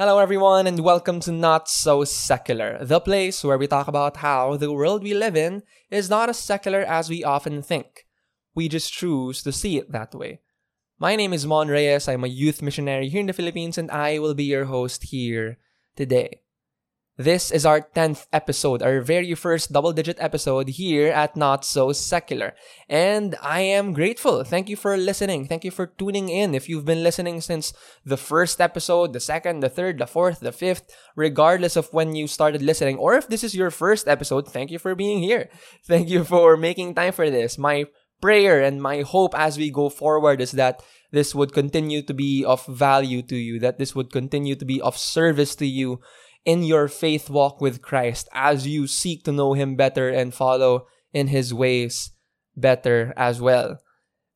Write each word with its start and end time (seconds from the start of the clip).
Hello, 0.00 0.18
everyone, 0.18 0.66
and 0.66 0.80
welcome 0.80 1.20
to 1.20 1.30
Not 1.30 1.68
So 1.68 2.04
Secular, 2.04 2.82
the 2.82 3.00
place 3.00 3.44
where 3.44 3.58
we 3.58 3.66
talk 3.66 3.86
about 3.86 4.16
how 4.16 4.56
the 4.56 4.72
world 4.72 5.02
we 5.02 5.12
live 5.12 5.36
in 5.36 5.62
is 5.90 6.08
not 6.08 6.30
as 6.30 6.38
secular 6.38 6.80
as 6.80 7.10
we 7.10 7.22
often 7.22 7.60
think. 7.60 8.06
We 8.54 8.66
just 8.70 8.90
choose 8.90 9.42
to 9.42 9.52
see 9.52 9.76
it 9.76 9.92
that 9.92 10.14
way. 10.14 10.40
My 10.98 11.16
name 11.16 11.34
is 11.34 11.46
Mon 11.46 11.68
Reyes. 11.68 12.08
I'm 12.08 12.24
a 12.24 12.28
youth 12.28 12.62
missionary 12.62 13.10
here 13.10 13.20
in 13.20 13.26
the 13.26 13.34
Philippines, 13.34 13.76
and 13.76 13.90
I 13.90 14.18
will 14.18 14.32
be 14.32 14.44
your 14.44 14.64
host 14.64 15.02
here 15.10 15.58
today. 15.96 16.40
This 17.20 17.50
is 17.52 17.66
our 17.66 17.84
10th 17.84 18.24
episode, 18.32 18.80
our 18.80 19.02
very 19.02 19.34
first 19.34 19.76
double 19.76 19.92
digit 19.92 20.16
episode 20.20 20.80
here 20.80 21.12
at 21.12 21.36
Not 21.36 21.66
So 21.66 21.92
Secular. 21.92 22.54
And 22.88 23.36
I 23.42 23.60
am 23.60 23.92
grateful. 23.92 24.42
Thank 24.42 24.70
you 24.70 24.76
for 24.76 24.96
listening. 24.96 25.44
Thank 25.44 25.62
you 25.62 25.70
for 25.70 25.84
tuning 25.84 26.30
in. 26.30 26.54
If 26.54 26.66
you've 26.66 26.86
been 26.86 27.02
listening 27.02 27.42
since 27.42 27.74
the 28.06 28.16
first 28.16 28.58
episode, 28.58 29.12
the 29.12 29.20
second, 29.20 29.60
the 29.60 29.68
third, 29.68 29.98
the 29.98 30.06
fourth, 30.06 30.40
the 30.40 30.50
fifth, 30.50 30.88
regardless 31.14 31.76
of 31.76 31.92
when 31.92 32.16
you 32.16 32.26
started 32.26 32.62
listening, 32.62 32.96
or 32.96 33.12
if 33.12 33.28
this 33.28 33.44
is 33.44 33.54
your 33.54 33.70
first 33.70 34.08
episode, 34.08 34.48
thank 34.48 34.70
you 34.70 34.78
for 34.78 34.94
being 34.94 35.20
here. 35.20 35.50
Thank 35.84 36.08
you 36.08 36.24
for 36.24 36.56
making 36.56 36.94
time 36.94 37.12
for 37.12 37.28
this. 37.28 37.58
My 37.58 37.84
prayer 38.22 38.62
and 38.62 38.80
my 38.80 39.02
hope 39.02 39.36
as 39.36 39.58
we 39.58 39.70
go 39.70 39.90
forward 39.90 40.40
is 40.40 40.52
that 40.52 40.80
this 41.12 41.34
would 41.34 41.52
continue 41.52 42.00
to 42.00 42.14
be 42.14 42.46
of 42.46 42.64
value 42.64 43.20
to 43.28 43.36
you, 43.36 43.58
that 43.60 43.78
this 43.78 43.94
would 43.94 44.10
continue 44.10 44.54
to 44.54 44.64
be 44.64 44.80
of 44.80 44.96
service 44.96 45.54
to 45.56 45.66
you 45.66 46.00
in 46.44 46.62
your 46.62 46.88
faith 46.88 47.28
walk 47.28 47.60
with 47.60 47.82
Christ 47.82 48.28
as 48.32 48.66
you 48.66 48.86
seek 48.86 49.24
to 49.24 49.32
know 49.32 49.54
Him 49.54 49.76
better 49.76 50.08
and 50.08 50.34
follow 50.34 50.86
in 51.12 51.28
His 51.28 51.52
ways 51.52 52.12
better 52.56 53.12
as 53.16 53.40
well. 53.40 53.78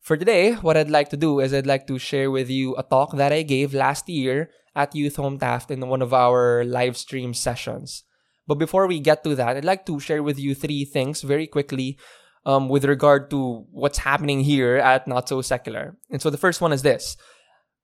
For 0.01 0.17
today, 0.17 0.53
what 0.55 0.77
I'd 0.77 0.91
like 0.91 1.09
to 1.11 1.17
do 1.17 1.41
is 1.41 1.55
I'd 1.55 1.67
like 1.67 1.87
to 1.87 1.99
share 1.99 2.31
with 2.31 2.51
you 2.51 2.77
a 2.77 2.83
talk 2.83 3.17
that 3.17 3.33
I 3.33 3.43
gave 3.43 3.73
last 3.73 4.09
year 4.09 4.51
at 4.77 4.95
Youth 4.95 5.17
Home 5.17 5.39
Taft 5.39 5.71
in 5.71 5.89
one 5.89 6.03
of 6.03 6.13
our 6.13 6.65
live 6.65 6.97
stream 6.97 7.33
sessions. 7.33 8.05
But 8.47 8.57
before 8.57 8.87
we 8.87 9.01
get 9.01 9.25
to 9.25 9.35
that, 9.37 9.57
I'd 9.57 9.65
like 9.65 9.87
to 9.87 9.99
share 9.99 10.23
with 10.23 10.39
you 10.39 10.55
three 10.55 10.85
things 10.85 11.23
very 11.23 11.47
quickly 11.47 11.99
um, 12.45 12.69
with 12.69 12.85
regard 12.85 13.31
to 13.31 13.65
what's 13.71 13.99
happening 13.99 14.41
here 14.41 14.77
at 14.77 15.09
Not 15.09 15.29
So 15.29 15.41
Secular. 15.41 15.97
And 16.11 16.21
so 16.21 16.29
the 16.29 16.37
first 16.37 16.61
one 16.61 16.73
is 16.73 16.83
this 16.83 17.17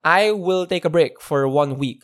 I 0.03 0.31
will 0.31 0.65
take 0.65 0.85
a 0.85 0.89
break 0.89 1.19
for 1.21 1.47
one 1.47 1.77
week 1.77 2.03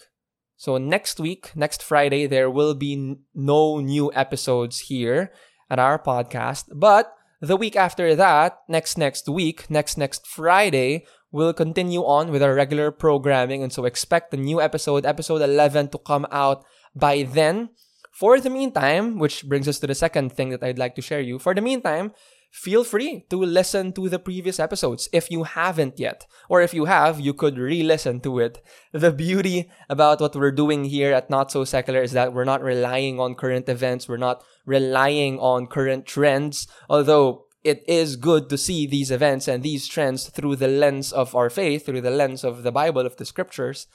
so 0.57 0.77
next 0.77 1.19
week, 1.19 1.51
next 1.55 1.83
Friday, 1.83 2.25
there 2.25 2.49
will 2.49 2.73
be 2.73 3.17
no 3.35 3.79
new 3.79 4.11
episodes 4.13 4.89
here 4.89 5.31
at 5.69 5.77
our 5.77 6.01
podcast. 6.01 6.65
But 6.73 7.13
the 7.39 7.55
week 7.55 7.75
after 7.75 8.15
that, 8.15 8.57
next 8.67 8.97
next 8.97 9.29
week, 9.29 9.69
next 9.69 9.97
next 9.97 10.25
Friday, 10.25 11.05
we'll 11.31 11.53
continue 11.53 12.01
on 12.01 12.31
with 12.31 12.41
our 12.41 12.55
regular 12.55 12.89
programming. 12.89 13.61
And 13.61 13.71
so 13.71 13.85
expect 13.85 14.31
the 14.31 14.37
new 14.37 14.59
episode, 14.59 15.05
episode 15.05 15.43
11, 15.43 15.89
to 15.89 15.99
come 15.99 16.25
out 16.31 16.65
by 16.95 17.21
then. 17.21 17.69
For 18.11 18.41
the 18.41 18.49
meantime, 18.49 19.19
which 19.19 19.45
brings 19.45 19.67
us 19.67 19.77
to 19.77 19.85
the 19.85 19.93
second 19.93 20.33
thing 20.33 20.49
that 20.49 20.63
I'd 20.63 20.79
like 20.79 20.95
to 20.95 21.03
share 21.03 21.21
you. 21.21 21.37
For 21.37 21.53
the 21.53 21.61
meantime, 21.61 22.13
feel 22.57 22.83
free 22.83 23.23
to 23.29 23.37
listen 23.37 23.93
to 23.93 24.09
the 24.09 24.17
previous 24.17 24.59
episodes 24.59 25.07
if 25.13 25.29
you 25.29 25.43
haven't 25.43 25.99
yet. 25.99 26.25
Or 26.49 26.61
if 26.61 26.73
you 26.73 26.85
have, 26.85 27.19
you 27.19 27.33
could 27.33 27.57
re 27.57 27.83
listen 27.83 28.19
to 28.21 28.39
it. 28.39 28.65
The 28.91 29.11
beauty 29.11 29.69
about 29.89 30.19
what 30.19 30.35
we're 30.35 30.51
doing 30.51 30.85
here 30.85 31.13
at 31.13 31.29
Not 31.29 31.51
So 31.51 31.63
Secular 31.65 32.01
is 32.01 32.13
that 32.13 32.33
we're 32.33 32.49
not 32.49 32.63
relying 32.63 33.19
on 33.19 33.35
current 33.35 33.69
events, 33.69 34.09
we're 34.09 34.17
not 34.17 34.43
relying 34.65 35.37
on 35.37 35.67
current 35.67 36.07
trends, 36.07 36.67
although 36.89 37.45
it 37.63 37.83
is 37.87 38.15
good 38.15 38.49
to 38.49 38.57
see 38.57 38.87
these 38.87 39.11
events 39.11 39.47
and 39.47 39.61
these 39.61 39.87
trends 39.87 40.27
through 40.27 40.55
the 40.55 40.67
lens 40.67 41.13
of 41.13 41.35
our 41.35 41.51
faith, 41.51 41.85
through 41.85 42.01
the 42.01 42.09
lens 42.09 42.43
of 42.43 42.63
the 42.63 42.71
Bible, 42.71 43.05
of 43.05 43.17
the 43.17 43.25
scriptures. 43.25 43.85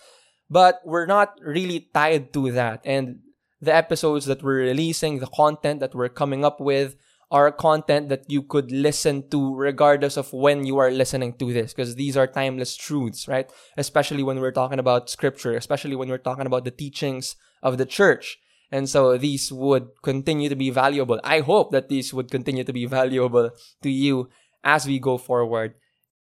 But 0.48 0.80
we're 0.84 1.06
not 1.06 1.34
really 1.42 1.88
tied 1.92 2.32
to 2.34 2.52
that. 2.52 2.82
And 2.84 3.20
the 3.60 3.74
episodes 3.74 4.26
that 4.26 4.42
we're 4.42 4.70
releasing, 4.70 5.18
the 5.18 5.26
content 5.26 5.80
that 5.80 5.94
we're 5.94 6.10
coming 6.10 6.44
up 6.44 6.60
with, 6.60 6.94
are 7.32 7.50
content 7.50 8.10
that 8.10 8.28
you 8.28 8.42
could 8.42 8.70
listen 8.70 9.26
to 9.30 9.56
regardless 9.56 10.18
of 10.18 10.30
when 10.34 10.66
you 10.66 10.76
are 10.76 10.90
listening 10.90 11.32
to 11.38 11.50
this 11.50 11.72
because 11.72 11.96
these 11.96 12.14
are 12.14 12.26
timeless 12.26 12.76
truths, 12.76 13.26
right? 13.26 13.50
Especially 13.78 14.22
when 14.22 14.38
we're 14.38 14.52
talking 14.52 14.78
about 14.78 15.08
scripture, 15.08 15.56
especially 15.56 15.96
when 15.96 16.10
we're 16.10 16.18
talking 16.18 16.44
about 16.44 16.64
the 16.64 16.70
teachings 16.70 17.34
of 17.62 17.78
the 17.78 17.86
church. 17.86 18.36
And 18.70 18.88
so 18.88 19.16
these 19.16 19.50
would 19.50 19.88
continue 20.02 20.50
to 20.50 20.54
be 20.54 20.68
valuable. 20.68 21.20
I 21.24 21.40
hope 21.40 21.72
that 21.72 21.88
these 21.88 22.12
would 22.12 22.30
continue 22.30 22.64
to 22.64 22.72
be 22.72 22.84
valuable 22.84 23.50
to 23.82 23.90
you 23.90 24.28
as 24.62 24.86
we 24.86 24.98
go 24.98 25.16
forward. 25.16 25.74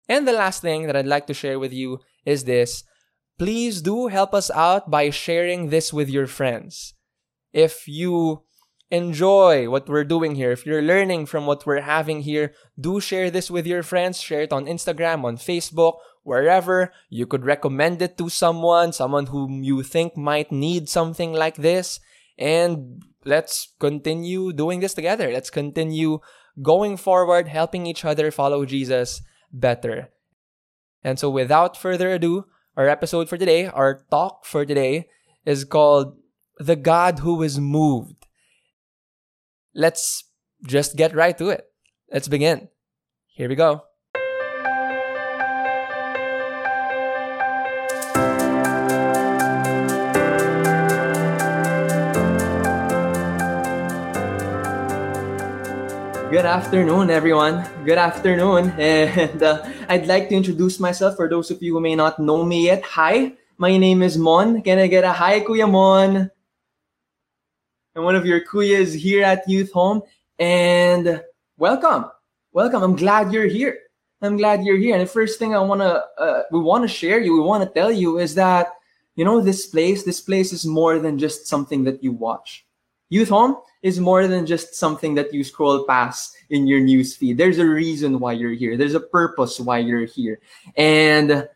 And 0.08 0.26
the 0.26 0.32
last 0.32 0.62
thing 0.62 0.86
that 0.86 0.96
I'd 0.96 1.06
like 1.06 1.26
to 1.26 1.34
share 1.34 1.58
with 1.58 1.74
you 1.74 2.00
is 2.24 2.44
this. 2.44 2.84
Please 3.38 3.82
do 3.82 4.06
help 4.06 4.32
us 4.32 4.50
out 4.50 4.90
by 4.90 5.10
sharing 5.10 5.68
this 5.68 5.92
with 5.92 6.08
your 6.08 6.26
friends. 6.26 6.94
If 7.52 7.86
you 7.86 8.44
enjoy 8.92 9.70
what 9.70 9.88
we're 9.88 10.04
doing 10.04 10.36
here, 10.36 10.52
if 10.52 10.66
you're 10.66 10.84
learning 10.84 11.24
from 11.24 11.46
what 11.46 11.64
we're 11.64 11.80
having 11.80 12.20
here, 12.20 12.52
do 12.78 13.00
share 13.00 13.30
this 13.30 13.50
with 13.50 13.66
your 13.66 13.82
friends. 13.82 14.20
Share 14.20 14.42
it 14.42 14.52
on 14.52 14.66
Instagram, 14.66 15.24
on 15.24 15.38
Facebook, 15.38 15.96
wherever. 16.22 16.92
You 17.08 17.26
could 17.26 17.44
recommend 17.44 18.02
it 18.02 18.18
to 18.18 18.28
someone, 18.28 18.92
someone 18.92 19.26
whom 19.26 19.64
you 19.64 19.82
think 19.82 20.14
might 20.14 20.52
need 20.52 20.90
something 20.90 21.32
like 21.32 21.56
this. 21.56 22.00
And 22.38 23.02
let's 23.24 23.72
continue 23.80 24.52
doing 24.52 24.80
this 24.80 24.92
together. 24.92 25.32
Let's 25.32 25.50
continue 25.50 26.20
going 26.60 26.98
forward, 26.98 27.48
helping 27.48 27.86
each 27.86 28.04
other 28.04 28.30
follow 28.30 28.66
Jesus 28.66 29.22
better. 29.50 30.10
And 31.02 31.18
so, 31.18 31.30
without 31.30 31.76
further 31.76 32.12
ado, 32.12 32.44
our 32.76 32.88
episode 32.88 33.28
for 33.28 33.38
today, 33.38 33.66
our 33.66 34.04
talk 34.10 34.44
for 34.44 34.66
today, 34.66 35.08
is 35.46 35.64
called 35.64 36.16
The 36.58 36.76
God 36.76 37.20
Who 37.20 37.42
is 37.42 37.58
Moved 37.58 38.21
let's 39.74 40.24
just 40.66 40.96
get 40.96 41.14
right 41.14 41.36
to 41.38 41.50
it. 41.50 41.64
Let's 42.12 42.28
begin. 42.28 42.68
Here 43.26 43.48
we 43.48 43.54
go. 43.54 43.82
Good 56.32 56.46
afternoon, 56.46 57.10
everyone. 57.10 57.68
Good 57.84 57.98
afternoon. 57.98 58.72
And 58.78 59.42
uh, 59.42 59.68
I'd 59.88 60.06
like 60.06 60.30
to 60.30 60.34
introduce 60.34 60.80
myself 60.80 61.16
for 61.16 61.28
those 61.28 61.50
of 61.50 61.62
you 61.62 61.74
who 61.74 61.80
may 61.80 61.94
not 61.94 62.18
know 62.18 62.42
me 62.42 62.66
yet. 62.66 62.82
Hi, 62.84 63.32
my 63.58 63.76
name 63.76 64.02
is 64.02 64.16
Mon. 64.16 64.62
Can 64.62 64.78
I 64.78 64.86
get 64.86 65.04
a 65.04 65.12
hi, 65.12 65.40
Kuya 65.40 65.70
Mon? 65.70 66.30
And 67.94 68.04
one 68.04 68.16
of 68.16 68.24
your 68.24 68.40
kuyas 68.40 68.94
here 68.94 69.22
at 69.22 69.48
Youth 69.48 69.72
Home. 69.72 70.02
And 70.38 71.22
welcome, 71.58 72.06
welcome. 72.52 72.82
I'm 72.82 72.96
glad 72.96 73.32
you're 73.32 73.46
here. 73.46 73.78
I'm 74.22 74.36
glad 74.36 74.64
you're 74.64 74.78
here. 74.78 74.94
And 74.94 75.02
the 75.02 75.10
first 75.10 75.38
thing 75.38 75.54
I 75.54 75.58
wanna, 75.58 76.04
uh, 76.18 76.42
we 76.50 76.60
wanna 76.60 76.88
share 76.88 77.20
you, 77.20 77.34
we 77.34 77.40
wanna 77.40 77.66
tell 77.66 77.92
you 77.92 78.18
is 78.18 78.34
that, 78.36 78.68
you 79.16 79.24
know, 79.24 79.40
this 79.40 79.66
place, 79.66 80.04
this 80.04 80.20
place 80.20 80.52
is 80.52 80.64
more 80.64 80.98
than 80.98 81.18
just 81.18 81.46
something 81.46 81.84
that 81.84 82.02
you 82.02 82.12
watch. 82.12 82.64
Youth 83.10 83.28
Home 83.28 83.56
is 83.82 84.00
more 84.00 84.26
than 84.26 84.46
just 84.46 84.74
something 84.74 85.14
that 85.16 85.34
you 85.34 85.44
scroll 85.44 85.84
past 85.84 86.34
in 86.48 86.66
your 86.66 86.80
news 86.80 87.14
feed. 87.14 87.36
There's 87.36 87.58
a 87.58 87.66
reason 87.66 88.20
why 88.20 88.32
you're 88.32 88.52
here. 88.52 88.76
There's 88.76 88.94
a 88.94 89.00
purpose 89.00 89.60
why 89.60 89.78
you're 89.78 90.06
here. 90.06 90.40
And 90.76 91.46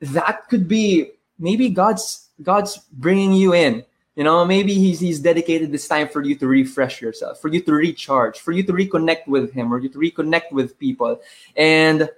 that 0.00 0.48
could 0.50 0.68
be 0.68 1.12
maybe 1.38 1.70
God's 1.70 2.28
God's 2.42 2.78
bringing 2.92 3.32
you 3.32 3.54
in 3.54 3.84
you 4.16 4.22
know, 4.22 4.44
maybe 4.44 4.74
he's 4.74 5.00
he's 5.00 5.18
dedicated 5.18 5.72
this 5.72 5.88
time 5.88 6.08
for 6.08 6.22
you 6.22 6.36
to 6.36 6.46
refresh 6.46 7.02
yourself, 7.02 7.40
for 7.40 7.48
you 7.48 7.60
to 7.62 7.72
recharge, 7.72 8.38
for 8.38 8.52
you 8.52 8.62
to 8.62 8.72
reconnect 8.72 9.26
with 9.26 9.52
him, 9.52 9.72
or 9.74 9.78
you 9.78 9.88
to 9.88 9.98
reconnect 9.98 10.52
with 10.52 10.78
people. 10.78 11.20
And 11.56 12.08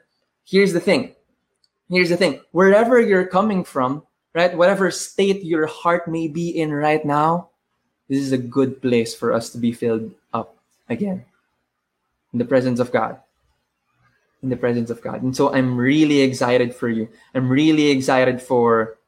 here's 0.44 0.72
the 0.72 0.80
thing. 0.80 1.14
Here's 1.88 2.10
the 2.10 2.16
thing. 2.16 2.40
Wherever 2.52 3.00
you're 3.00 3.26
coming 3.26 3.64
from, 3.64 4.02
right? 4.34 4.54
Whatever 4.56 4.90
state 4.90 5.44
your 5.44 5.66
heart 5.66 6.08
may 6.08 6.28
be 6.28 6.50
in 6.50 6.72
right 6.72 7.04
now, 7.04 7.48
this 8.08 8.18
is 8.18 8.32
a 8.32 8.38
good 8.38 8.82
place 8.82 9.14
for 9.14 9.32
us 9.32 9.50
to 9.50 9.58
be 9.58 9.72
filled 9.72 10.12
up 10.34 10.56
again 10.88 11.24
in 12.32 12.38
the 12.38 12.44
presence 12.44 12.80
of 12.80 12.92
God. 12.92 13.18
In 14.42 14.50
the 14.50 14.56
presence 14.56 14.90
of 14.90 15.00
God. 15.00 15.22
And 15.22 15.34
so 15.34 15.54
I'm 15.54 15.78
really 15.78 16.20
excited 16.20 16.74
for 16.74 16.90
you. 16.90 17.08
I'm 17.34 17.48
really 17.48 17.88
excited 17.88 18.42
for 18.42 18.98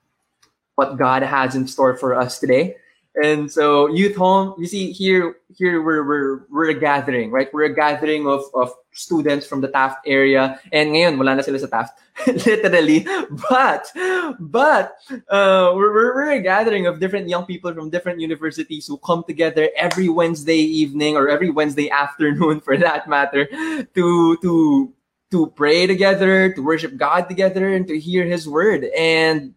what 0.76 0.96
God 0.96 1.22
has 1.22 1.54
in 1.54 1.66
store 1.66 1.96
for 1.96 2.14
us 2.14 2.38
today. 2.38 2.76
And 3.22 3.50
so 3.50 3.88
youth 3.88 4.16
home, 4.16 4.54
you 4.58 4.66
see 4.66 4.92
here, 4.92 5.36
here 5.56 5.82
we're, 5.82 6.06
we're, 6.06 6.46
we're 6.50 6.70
a 6.70 6.74
gathering, 6.74 7.30
right? 7.30 7.52
We're 7.52 7.64
a 7.64 7.74
gathering 7.74 8.26
of, 8.28 8.44
of 8.54 8.72
students 8.92 9.46
from 9.46 9.60
the 9.60 9.68
Taft 9.68 10.06
area. 10.06 10.60
And 10.72 10.90
ngayon, 10.90 11.18
wala 11.18 11.34
na 11.34 11.42
sila 11.42 11.58
sa 11.58 11.66
Taft, 11.66 11.98
literally. 12.46 13.06
But, 13.50 13.90
but, 14.38 14.96
uh, 15.28 15.72
we're, 15.74 16.14
we're, 16.14 16.30
a 16.30 16.40
gathering 16.40 16.86
of 16.86 17.00
different 17.00 17.28
young 17.28 17.46
people 17.46 17.74
from 17.74 17.90
different 17.90 18.20
universities 18.20 18.86
who 18.86 18.98
come 18.98 19.24
together 19.26 19.70
every 19.76 20.08
Wednesday 20.08 20.58
evening 20.58 21.16
or 21.16 21.28
every 21.28 21.50
Wednesday 21.50 21.90
afternoon 22.04 22.60
for 22.60 22.76
that 22.76 23.08
matter 23.08 23.46
to, 23.94 24.36
to, 24.42 24.92
to 25.30 25.46
pray 25.56 25.86
together, 25.86 26.52
to 26.52 26.60
worship 26.62 26.96
God 26.96 27.28
together, 27.28 27.74
and 27.74 27.86
to 27.88 27.98
hear 27.98 28.24
His 28.24 28.48
word. 28.48 28.84
And 28.96 29.54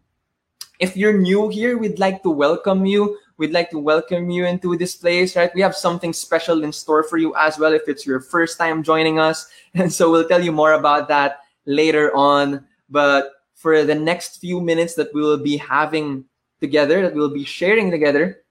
If 0.82 0.96
you're 0.96 1.14
new 1.14 1.48
here, 1.48 1.78
we'd 1.78 2.00
like 2.00 2.24
to 2.24 2.30
welcome 2.30 2.86
you. 2.86 3.16
We'd 3.42 3.50
like 3.50 3.70
to 3.74 3.78
welcome 3.80 4.30
you 4.30 4.46
into 4.46 4.76
this 4.76 4.94
place, 4.94 5.34
right? 5.34 5.50
We 5.52 5.62
have 5.62 5.74
something 5.74 6.12
special 6.12 6.62
in 6.62 6.70
store 6.70 7.02
for 7.02 7.18
you 7.18 7.34
as 7.34 7.58
well 7.58 7.72
if 7.74 7.88
it's 7.88 8.06
your 8.06 8.20
first 8.20 8.54
time 8.56 8.86
joining 8.86 9.18
us. 9.18 9.50
And 9.74 9.90
so 9.90 10.14
we'll 10.14 10.30
tell 10.30 10.38
you 10.38 10.54
more 10.54 10.78
about 10.78 11.10
that 11.10 11.42
later 11.66 12.14
on. 12.14 12.62
But 12.86 13.42
for 13.58 13.82
the 13.82 13.98
next 13.98 14.38
few 14.38 14.60
minutes 14.62 14.94
that 14.94 15.10
we 15.10 15.26
will 15.26 15.42
be 15.42 15.56
having 15.56 16.22
together, 16.60 17.02
that 17.02 17.18
we'll 17.18 17.34
be 17.34 17.42
sharing 17.42 17.90
together, 17.90 18.46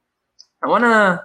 I 0.59 0.67
wanna 0.67 1.23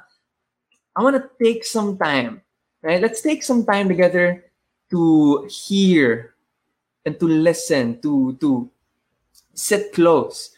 I 0.94 1.02
wanna 1.02 1.26
take 1.42 1.66
some 1.66 1.98
time, 1.98 2.46
right? 2.86 3.02
Let's 3.02 3.18
take 3.18 3.42
some 3.42 3.66
time 3.66 3.90
together 3.90 4.46
to 4.94 5.42
hear 5.50 6.38
and 7.02 7.18
to 7.18 7.26
listen, 7.26 7.98
to 8.06 8.38
to 8.38 8.70
sit 9.58 9.90
close, 9.90 10.54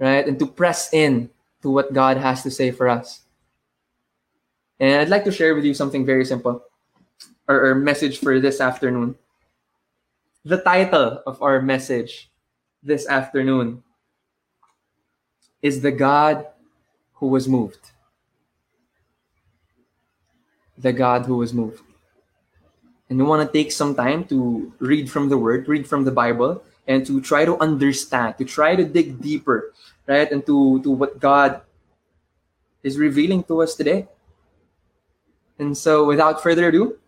right? 0.00 0.24
And 0.24 0.40
to 0.40 0.48
press 0.48 0.88
in 0.96 1.28
to 1.62 1.70
what 1.70 1.92
God 1.92 2.16
has 2.16 2.42
to 2.42 2.50
say 2.50 2.70
for 2.70 2.88
us. 2.88 3.22
And 4.80 5.00
I'd 5.00 5.08
like 5.08 5.24
to 5.24 5.32
share 5.32 5.54
with 5.54 5.64
you 5.64 5.74
something 5.74 6.06
very 6.06 6.24
simple, 6.24 6.62
or, 7.48 7.70
or 7.70 7.74
message 7.74 8.18
for 8.18 8.38
this 8.38 8.60
afternoon. 8.60 9.16
The 10.44 10.58
title 10.58 11.22
of 11.26 11.42
our 11.42 11.60
message 11.60 12.30
this 12.82 13.08
afternoon 13.08 13.82
is 15.62 15.80
The 15.80 15.90
God 15.90 16.46
Who 17.14 17.28
Was 17.28 17.48
Moved. 17.48 17.90
The 20.78 20.92
God 20.92 21.26
Who 21.26 21.38
Was 21.38 21.52
Moved. 21.52 21.82
And 23.10 23.18
we 23.18 23.24
want 23.24 23.44
to 23.44 23.52
take 23.52 23.72
some 23.72 23.94
time 23.96 24.24
to 24.26 24.72
read 24.78 25.10
from 25.10 25.28
the 25.28 25.38
Word, 25.38 25.66
read 25.66 25.88
from 25.88 26.04
the 26.04 26.12
Bible, 26.12 26.62
and 26.86 27.04
to 27.06 27.20
try 27.20 27.44
to 27.44 27.58
understand, 27.58 28.38
to 28.38 28.44
try 28.44 28.76
to 28.76 28.84
dig 28.84 29.20
deeper, 29.20 29.72
right, 30.08 30.30
and 30.32 30.44
to, 30.46 30.82
to 30.82 30.90
what 30.90 31.20
God 31.20 31.60
is 32.82 32.98
revealing 32.98 33.44
to 33.44 33.62
us 33.62 33.74
today. 33.74 34.08
And 35.58 35.76
so, 35.76 36.04
without 36.06 36.42
further 36.42 36.68
ado, 36.68 36.98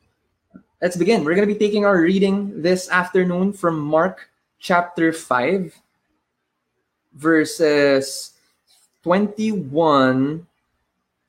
let's 0.82 0.96
begin. 0.96 1.24
We're 1.24 1.34
going 1.34 1.48
to 1.48 1.54
be 1.54 1.58
taking 1.58 1.86
our 1.86 2.00
reading 2.00 2.60
this 2.60 2.90
afternoon 2.90 3.52
from 3.52 3.80
Mark 3.80 4.28
chapter 4.58 5.12
5, 5.12 5.74
verses 7.14 8.32
21 9.02 10.46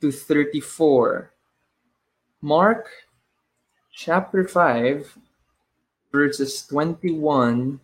to 0.02 0.12
34. 0.12 1.32
Mark 2.42 2.90
chapter 3.94 4.48
5, 4.48 5.18
verses 6.12 6.66
21 6.66 7.80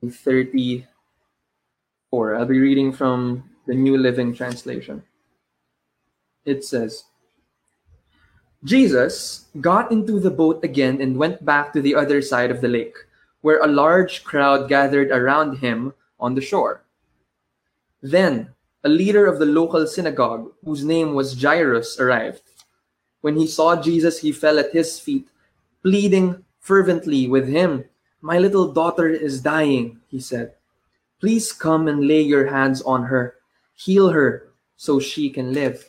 to 0.00 0.10
34. 0.10 0.91
I'll 2.14 2.44
be 2.44 2.60
reading 2.60 2.92
from 2.92 3.42
the 3.66 3.74
New 3.74 3.96
Living 3.96 4.34
Translation. 4.34 5.02
It 6.44 6.62
says, 6.62 7.04
Jesus 8.64 9.46
got 9.62 9.90
into 9.90 10.20
the 10.20 10.30
boat 10.30 10.62
again 10.62 11.00
and 11.00 11.16
went 11.16 11.42
back 11.42 11.72
to 11.72 11.80
the 11.80 11.94
other 11.94 12.20
side 12.20 12.50
of 12.50 12.60
the 12.60 12.68
lake, 12.68 12.96
where 13.40 13.62
a 13.62 13.66
large 13.66 14.24
crowd 14.24 14.68
gathered 14.68 15.10
around 15.10 15.56
him 15.56 15.94
on 16.20 16.34
the 16.34 16.42
shore. 16.42 16.84
Then 18.02 18.52
a 18.84 18.90
leader 18.90 19.24
of 19.24 19.38
the 19.38 19.46
local 19.46 19.86
synagogue, 19.86 20.52
whose 20.66 20.84
name 20.84 21.14
was 21.14 21.40
Jairus, 21.40 21.98
arrived. 21.98 22.42
When 23.22 23.36
he 23.36 23.46
saw 23.46 23.80
Jesus, 23.80 24.20
he 24.20 24.32
fell 24.32 24.58
at 24.58 24.72
his 24.72 25.00
feet, 25.00 25.28
pleading 25.82 26.44
fervently 26.60 27.26
with 27.26 27.48
him. 27.48 27.86
My 28.20 28.38
little 28.38 28.70
daughter 28.70 29.08
is 29.08 29.40
dying, 29.40 30.00
he 30.08 30.20
said. 30.20 30.56
Please 31.22 31.52
come 31.52 31.86
and 31.86 32.08
lay 32.08 32.20
your 32.20 32.50
hands 32.50 32.82
on 32.82 33.04
her. 33.04 33.36
Heal 33.76 34.10
her 34.10 34.50
so 34.74 34.98
she 34.98 35.30
can 35.30 35.52
live. 35.52 35.88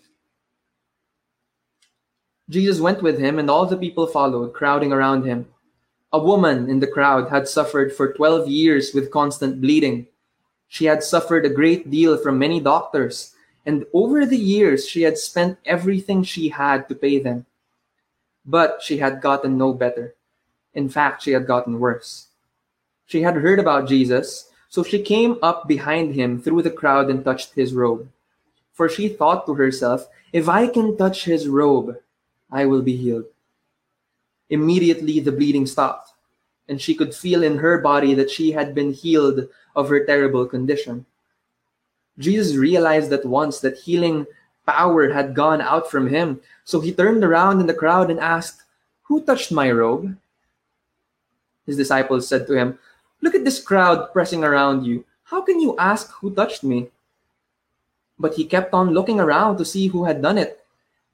Jesus 2.51 2.79
went 2.79 3.01
with 3.01 3.17
him, 3.17 3.39
and 3.39 3.49
all 3.49 3.65
the 3.65 3.75
people 3.75 4.05
followed, 4.05 4.53
crowding 4.53 4.93
around 4.93 5.25
him. 5.25 5.47
A 6.11 6.19
woman 6.19 6.69
in 6.69 6.79
the 6.79 6.85
crowd 6.85 7.31
had 7.31 7.47
suffered 7.47 7.91
for 7.91 8.13
12 8.13 8.47
years 8.47 8.93
with 8.93 9.09
constant 9.09 9.59
bleeding. 9.59 10.05
She 10.67 10.85
had 10.85 11.03
suffered 11.03 11.47
a 11.47 11.49
great 11.49 11.89
deal 11.89 12.15
from 12.15 12.37
many 12.37 12.59
doctors, 12.59 13.33
and 13.65 13.87
over 13.91 14.27
the 14.27 14.37
years 14.37 14.87
she 14.87 15.01
had 15.01 15.17
spent 15.17 15.57
everything 15.65 16.21
she 16.21 16.49
had 16.49 16.87
to 16.89 16.95
pay 16.95 17.17
them. 17.17 17.47
But 18.45 18.83
she 18.83 18.99
had 18.99 19.19
gotten 19.19 19.57
no 19.57 19.73
better. 19.73 20.13
In 20.75 20.89
fact, 20.89 21.23
she 21.23 21.31
had 21.31 21.47
gotten 21.47 21.79
worse. 21.79 22.27
She 23.07 23.23
had 23.23 23.37
heard 23.37 23.57
about 23.57 23.89
Jesus, 23.89 24.51
so 24.73 24.81
she 24.81 24.97
came 24.97 25.37
up 25.43 25.67
behind 25.67 26.15
him 26.15 26.41
through 26.41 26.63
the 26.63 26.71
crowd 26.71 27.07
and 27.07 27.23
touched 27.23 27.53
his 27.53 27.75
robe. 27.75 28.09
For 28.73 28.89
she 28.89 29.07
thought 29.07 29.45
to 29.45 29.53
herself, 29.53 30.09
If 30.33 30.49
I 30.49 30.65
can 30.65 30.97
touch 30.97 31.25
his 31.25 31.47
robe, 31.47 32.01
I 32.49 32.65
will 32.65 32.81
be 32.81 32.97
healed. 32.97 33.25
Immediately 34.49 35.19
the 35.19 35.31
bleeding 35.31 35.67
stopped, 35.67 36.13
and 36.67 36.81
she 36.81 36.95
could 36.95 37.13
feel 37.13 37.43
in 37.43 37.59
her 37.59 37.77
body 37.77 38.15
that 38.15 38.31
she 38.31 38.53
had 38.53 38.73
been 38.73 38.93
healed 38.93 39.47
of 39.75 39.89
her 39.89 40.03
terrible 40.07 40.47
condition. 40.47 41.05
Jesus 42.17 42.57
realized 42.57 43.13
at 43.13 43.25
once 43.25 43.59
that 43.59 43.85
healing 43.85 44.25
power 44.65 45.13
had 45.13 45.35
gone 45.35 45.61
out 45.61 45.91
from 45.91 46.07
him, 46.07 46.41
so 46.65 46.79
he 46.79 46.91
turned 46.91 47.23
around 47.23 47.61
in 47.61 47.67
the 47.67 47.77
crowd 47.77 48.09
and 48.09 48.19
asked, 48.19 48.63
Who 49.03 49.21
touched 49.21 49.51
my 49.51 49.69
robe? 49.69 50.17
His 51.67 51.77
disciples 51.77 52.27
said 52.27 52.47
to 52.47 52.57
him, 52.57 52.79
Look 53.23 53.35
at 53.35 53.45
this 53.47 53.63
crowd 53.63 54.11
pressing 54.11 54.43
around 54.43 54.83
you. 54.83 55.05
How 55.23 55.39
can 55.39 55.61
you 55.61 55.79
ask 55.79 56.11
who 56.19 56.35
touched 56.35 56.61
me? 56.61 56.91
But 58.19 58.35
he 58.35 58.43
kept 58.43 58.73
on 58.73 58.91
looking 58.91 59.17
around 59.17 59.55
to 59.57 59.65
see 59.65 59.87
who 59.87 60.03
had 60.03 60.21
done 60.21 60.37
it. 60.37 60.59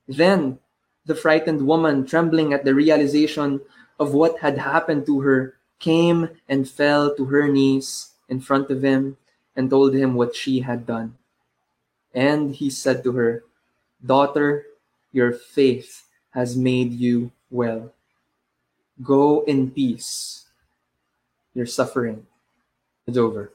Then 0.07 0.57
the 1.05 1.13
frightened 1.13 1.67
woman, 1.67 2.07
trembling 2.07 2.51
at 2.51 2.65
the 2.65 2.73
realization 2.73 3.61
of 3.99 4.15
what 4.15 4.39
had 4.39 4.57
happened 4.57 5.05
to 5.05 5.21
her, 5.21 5.53
came 5.77 6.29
and 6.49 6.67
fell 6.67 7.13
to 7.13 7.25
her 7.25 7.47
knees 7.47 8.09
in 8.27 8.41
front 8.41 8.71
of 8.71 8.81
him 8.81 9.17
and 9.55 9.69
told 9.69 9.93
him 9.93 10.15
what 10.15 10.35
she 10.35 10.61
had 10.61 10.87
done. 10.87 11.13
And 12.11 12.55
he 12.55 12.71
said 12.71 13.03
to 13.03 13.11
her, 13.11 13.43
Daughter, 14.03 14.65
your 15.13 15.31
faith 15.31 16.09
has 16.31 16.57
made 16.57 16.91
you 16.91 17.29
well. 17.51 17.93
Go 19.03 19.43
in 19.45 19.69
peace. 19.69 20.48
Your 21.53 21.67
suffering 21.67 22.25
is 23.07 23.17
over. 23.17 23.53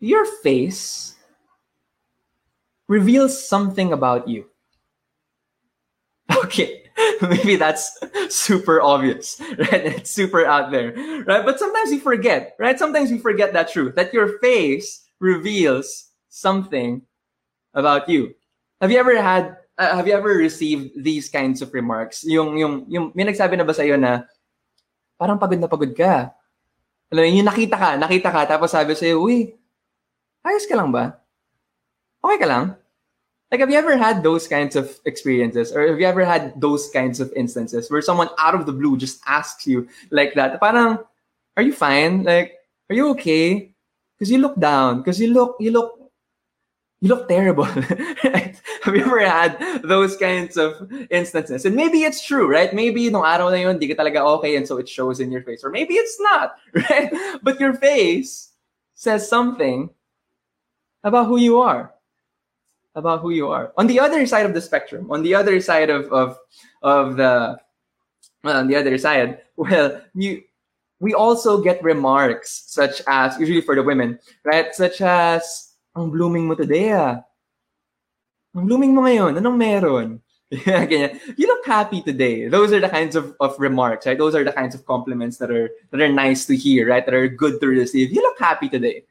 Your 0.00 0.24
face 0.24 1.14
reveals 2.88 3.48
something 3.48 3.90
about 3.90 4.28
you. 4.28 4.44
Okay, 6.44 6.82
maybe 7.22 7.56
that's 7.56 7.98
super 8.28 8.80
obvious, 8.80 9.40
right? 9.58 9.86
It's 9.98 10.10
super 10.10 10.44
out 10.44 10.70
there, 10.70 10.92
right? 11.26 11.44
But 11.44 11.58
sometimes 11.58 11.92
you 11.92 12.00
forget, 12.00 12.56
right? 12.58 12.78
Sometimes 12.78 13.10
you 13.10 13.18
forget 13.18 13.52
that 13.52 13.70
truth 13.70 13.94
that 13.96 14.12
your 14.14 14.38
face 14.38 15.04
reveals 15.18 16.10
something 16.28 17.02
about 17.74 18.08
you. 18.08 18.34
Have 18.80 18.92
you 18.92 18.98
ever 18.98 19.20
had 19.22 19.56
uh, 19.80 19.96
have 19.96 20.04
you 20.04 20.12
ever 20.12 20.36
received 20.36 20.92
these 20.92 21.32
kinds 21.32 21.64
of 21.64 21.72
remarks? 21.72 22.20
Yung 22.28 22.60
yung 22.60 22.84
yung 22.86 23.08
may 23.16 23.24
nagsabi 23.24 23.56
na 23.56 23.64
ba 23.64 23.72
sa 23.72 23.88
na 23.96 24.28
parang 25.16 25.40
pagod 25.40 25.56
na 25.56 25.70
pagod 25.72 25.96
ka. 25.96 26.28
Alam 27.08 27.32
yung 27.32 27.48
nakita 27.48 27.76
ka, 27.80 27.90
nakita 27.96 28.28
ka 28.28 28.40
tapos 28.44 28.70
sabi 28.70 28.92
sa 28.92 29.08
iyo, 29.08 29.24
"Uy, 29.24 29.56
ayos 30.44 30.68
ka 30.68 30.76
lang 30.76 30.92
ba? 30.92 31.16
Okay 32.20 32.38
ka 32.38 32.46
lang?" 32.46 32.64
Like, 33.50 33.58
have 33.66 33.72
you 33.72 33.80
ever 33.82 33.98
had 33.98 34.22
those 34.22 34.46
kinds 34.46 34.78
of 34.78 34.94
experiences, 35.02 35.74
or 35.74 35.82
have 35.82 35.98
you 35.98 36.06
ever 36.06 36.22
had 36.22 36.54
those 36.54 36.86
kinds 36.94 37.18
of 37.18 37.34
instances 37.34 37.90
where 37.90 37.98
someone 37.98 38.30
out 38.38 38.54
of 38.54 38.62
the 38.62 38.70
blue 38.70 38.94
just 38.94 39.18
asks 39.26 39.66
you 39.66 39.90
like 40.14 40.38
that? 40.38 40.62
Parang, 40.62 41.02
are 41.58 41.64
you 41.66 41.74
fine? 41.74 42.22
Like, 42.22 42.62
are 42.86 42.94
you 42.94 43.10
okay? 43.18 43.74
Because 44.14 44.30
you 44.30 44.38
look 44.38 44.54
down. 44.54 45.02
Because 45.02 45.18
you 45.18 45.34
look, 45.34 45.58
you 45.58 45.74
look 45.74 46.00
you 47.00 47.08
look 47.08 47.28
terrible. 47.28 47.66
Have 48.84 48.96
you 48.96 49.02
ever 49.02 49.20
had 49.20 49.82
those 49.82 50.16
kinds 50.16 50.56
of 50.56 50.90
instances? 51.10 51.64
And 51.66 51.76
maybe 51.76 52.02
it's 52.02 52.24
true, 52.24 52.48
right? 52.48 52.72
Maybe 52.72 53.10
nung 53.10 53.24
araw 53.24 53.50
na 53.50 53.56
yun, 53.56 53.78
di 53.78 53.92
ka 53.92 54.02
talaga 54.02 54.24
okay 54.38 54.56
and 54.56 54.66
so 54.66 54.78
it 54.78 54.88
shows 54.88 55.20
in 55.20 55.30
your 55.30 55.42
face. 55.42 55.62
Or 55.62 55.70
maybe 55.70 55.94
it's 55.94 56.18
not, 56.20 56.56
right? 56.74 57.12
But 57.42 57.60
your 57.60 57.74
face 57.74 58.52
says 58.94 59.28
something 59.28 59.90
about 61.04 61.26
who 61.26 61.36
you 61.36 61.60
are. 61.60 61.92
About 62.94 63.20
who 63.20 63.30
you 63.30 63.48
are. 63.48 63.72
On 63.76 63.86
the 63.86 64.00
other 64.00 64.24
side 64.26 64.46
of 64.46 64.54
the 64.54 64.60
spectrum, 64.60 65.10
on 65.10 65.22
the 65.22 65.34
other 65.34 65.60
side 65.60 65.90
of, 65.90 66.10
of, 66.12 66.38
of 66.82 67.16
the, 67.16 67.58
well, 68.42 68.58
on 68.58 68.66
the 68.66 68.76
other 68.76 68.96
side, 68.98 69.42
well, 69.56 70.00
you, 70.14 70.42
we 71.00 71.14
also 71.14 71.62
get 71.62 71.82
remarks 71.82 72.64
such 72.66 73.02
as, 73.06 73.38
usually 73.38 73.60
for 73.60 73.74
the 73.74 73.82
women, 73.82 74.18
right? 74.44 74.74
Such 74.74 75.00
as, 75.00 75.70
Ang 75.96 76.10
blooming 76.14 76.46
mo 76.46 76.54
today 76.54 76.94
ah. 76.94 77.18
Ang 78.50 78.66
blooming 78.66 78.94
mo 78.94 79.06
ngayon, 79.06 79.38
anong 79.38 79.58
meron? 79.58 80.08
you 80.50 81.46
look 81.46 81.64
happy 81.64 82.02
today. 82.02 82.48
Those 82.48 82.72
are 82.72 82.80
the 82.80 82.88
kinds 82.88 83.14
of, 83.14 83.36
of 83.38 83.54
remarks, 83.60 84.06
right? 84.06 84.18
Those 84.18 84.34
are 84.34 84.42
the 84.42 84.50
kinds 84.50 84.74
of 84.74 84.84
compliments 84.84 85.38
that 85.38 85.50
are 85.50 85.70
that 85.94 86.00
are 86.00 86.10
nice 86.10 86.46
to 86.46 86.56
hear, 86.56 86.90
right? 86.90 87.06
That 87.06 87.14
are 87.14 87.28
good 87.30 87.60
to 87.62 87.68
receive. 87.70 88.10
You 88.10 88.22
look 88.22 88.40
happy 88.40 88.68
today. 88.68 89.06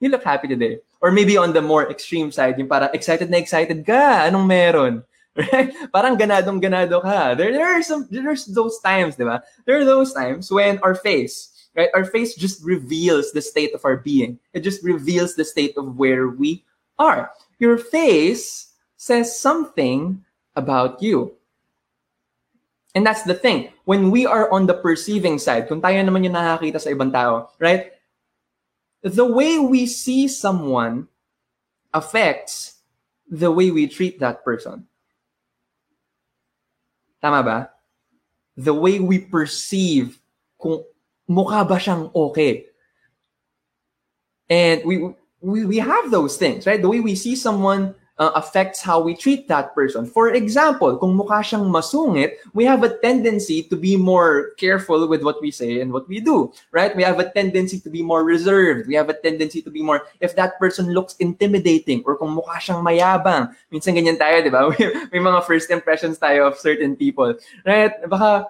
You 0.00 0.10
look 0.10 0.24
happy 0.24 0.48
today. 0.48 0.84
Or 1.00 1.10
maybe 1.10 1.40
on 1.40 1.54
the 1.56 1.62
more 1.62 1.88
extreme 1.88 2.28
side, 2.28 2.58
yung 2.60 2.68
parang 2.68 2.92
excited 2.92 3.32
na 3.32 3.40
excited 3.40 3.80
ka. 3.86 4.28
Anong 4.28 4.46
meron? 4.46 4.94
Right? 5.36 5.68
Parang 5.92 6.16
ganadong 6.16 6.64
ganado 6.64 6.96
ka. 7.04 7.36
There, 7.36 7.52
there 7.52 7.68
are 7.68 7.84
some, 7.84 8.08
there's 8.08 8.48
those 8.48 8.80
times, 8.80 9.20
di 9.20 9.24
ba? 9.28 9.44
There 9.68 9.76
are 9.76 9.84
those 9.84 10.16
times 10.16 10.48
when 10.48 10.80
our 10.80 10.96
face, 10.96 11.68
right? 11.76 11.92
Our 11.92 12.08
face 12.08 12.32
just 12.32 12.64
reveals 12.64 13.32
the 13.32 13.44
state 13.44 13.76
of 13.76 13.84
our 13.84 14.00
being. 14.00 14.40
It 14.56 14.64
just 14.64 14.80
reveals 14.80 15.36
the 15.36 15.44
state 15.44 15.76
of 15.76 16.00
where 16.00 16.32
we 16.32 16.64
are. 16.98 17.28
Your 17.58 17.78
face 17.78 18.74
says 18.96 19.38
something 19.38 20.24
about 20.54 21.02
you. 21.02 21.36
And 22.94 23.04
that's 23.04 23.22
the 23.24 23.36
thing. 23.36 23.72
When 23.84 24.10
we 24.10 24.24
are 24.24 24.50
on 24.50 24.66
the 24.66 24.74
perceiving 24.74 25.38
side, 25.38 25.68
kung 25.68 25.80
tayo 25.84 26.00
naman 26.00 26.24
yung 26.24 26.36
nakakita 26.36 26.80
sa 26.80 26.88
ibang 26.88 27.12
tao, 27.12 27.52
right? 27.60 27.92
the 29.06 29.24
way 29.24 29.58
we 29.58 29.86
see 29.86 30.26
someone 30.26 31.06
affects 31.94 32.82
the 33.30 33.50
way 33.50 33.70
we 33.70 33.86
treat 33.86 34.18
that 34.18 34.44
person. 34.44 34.86
Tama 37.22 37.42
ba? 37.42 37.58
The 38.56 38.74
way 38.74 38.98
we 38.98 39.18
perceive 39.18 40.18
kung 40.58 40.82
mukha 41.30 41.66
ba 41.66 41.78
siyang 41.78 42.10
okay. 42.14 42.66
And 44.50 44.82
we, 44.84 45.14
we, 45.46 45.64
we 45.64 45.78
have 45.78 46.10
those 46.10 46.36
things, 46.36 46.66
right? 46.66 46.82
The 46.82 46.88
way 46.88 47.00
we 47.00 47.14
see 47.14 47.36
someone 47.36 47.94
uh, 48.18 48.32
affects 48.34 48.82
how 48.82 48.98
we 49.00 49.14
treat 49.14 49.46
that 49.46 49.74
person. 49.74 50.06
For 50.06 50.30
example, 50.30 50.96
kung 50.98 51.16
mukha 51.16 51.44
siyang 51.44 51.70
masungit, 51.70 52.40
we 52.54 52.64
have 52.64 52.82
a 52.82 52.98
tendency 52.98 53.62
to 53.64 53.76
be 53.76 53.96
more 53.96 54.56
careful 54.56 55.06
with 55.06 55.22
what 55.22 55.40
we 55.40 55.50
say 55.50 55.80
and 55.80 55.92
what 55.92 56.08
we 56.08 56.18
do, 56.18 56.52
right? 56.72 56.96
We 56.96 57.04
have 57.04 57.20
a 57.20 57.30
tendency 57.30 57.78
to 57.80 57.90
be 57.90 58.02
more 58.02 58.24
reserved. 58.24 58.88
We 58.88 58.94
have 58.94 59.08
a 59.08 59.14
tendency 59.14 59.62
to 59.62 59.70
be 59.70 59.82
more, 59.82 60.08
if 60.20 60.34
that 60.34 60.58
person 60.58 60.90
looks 60.90 61.14
intimidating 61.20 62.02
or 62.06 62.16
kung 62.16 62.34
mukha 62.34 62.58
siyang 62.58 62.82
mayabang, 62.82 63.54
minsan 63.70 63.94
ganyan 63.94 64.18
tayo, 64.18 64.42
di 64.42 64.50
ba? 64.50 64.66
May 65.12 65.20
mga 65.20 65.44
first 65.44 65.70
impressions 65.70 66.18
tayo 66.18 66.48
of 66.48 66.58
certain 66.58 66.96
people, 66.96 67.36
right? 67.64 67.92
Baka 68.08 68.48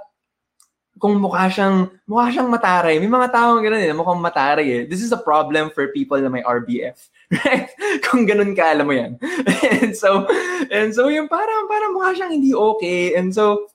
kung 0.96 1.20
mukha 1.20 1.52
siyang, 1.52 1.92
mukha 2.08 2.32
siyang 2.32 2.48
mataray. 2.48 2.96
May 2.96 3.10
mga 3.10 3.28
taong 3.28 3.60
gano'n 3.60 3.84
eh, 3.84 3.92
mukhang 3.92 4.20
mataray 4.20 4.68
eh. 4.72 4.82
This 4.88 5.04
is 5.04 5.12
a 5.12 5.20
problem 5.20 5.68
for 5.70 5.92
people 5.92 6.16
na 6.20 6.28
may 6.28 6.42
RBF. 6.42 6.96
Right? 7.26 7.66
kung 8.06 8.22
ganun 8.22 8.54
ka, 8.54 8.70
alam 8.70 8.86
mo 8.86 8.94
yan. 8.94 9.18
and 9.82 9.98
so, 9.98 10.30
and 10.70 10.94
so 10.94 11.10
yung 11.10 11.26
parang, 11.26 11.66
parang 11.66 11.90
mukha 11.90 12.14
siyang 12.14 12.32
hindi 12.38 12.54
okay. 12.54 13.18
And 13.18 13.34
so, 13.34 13.66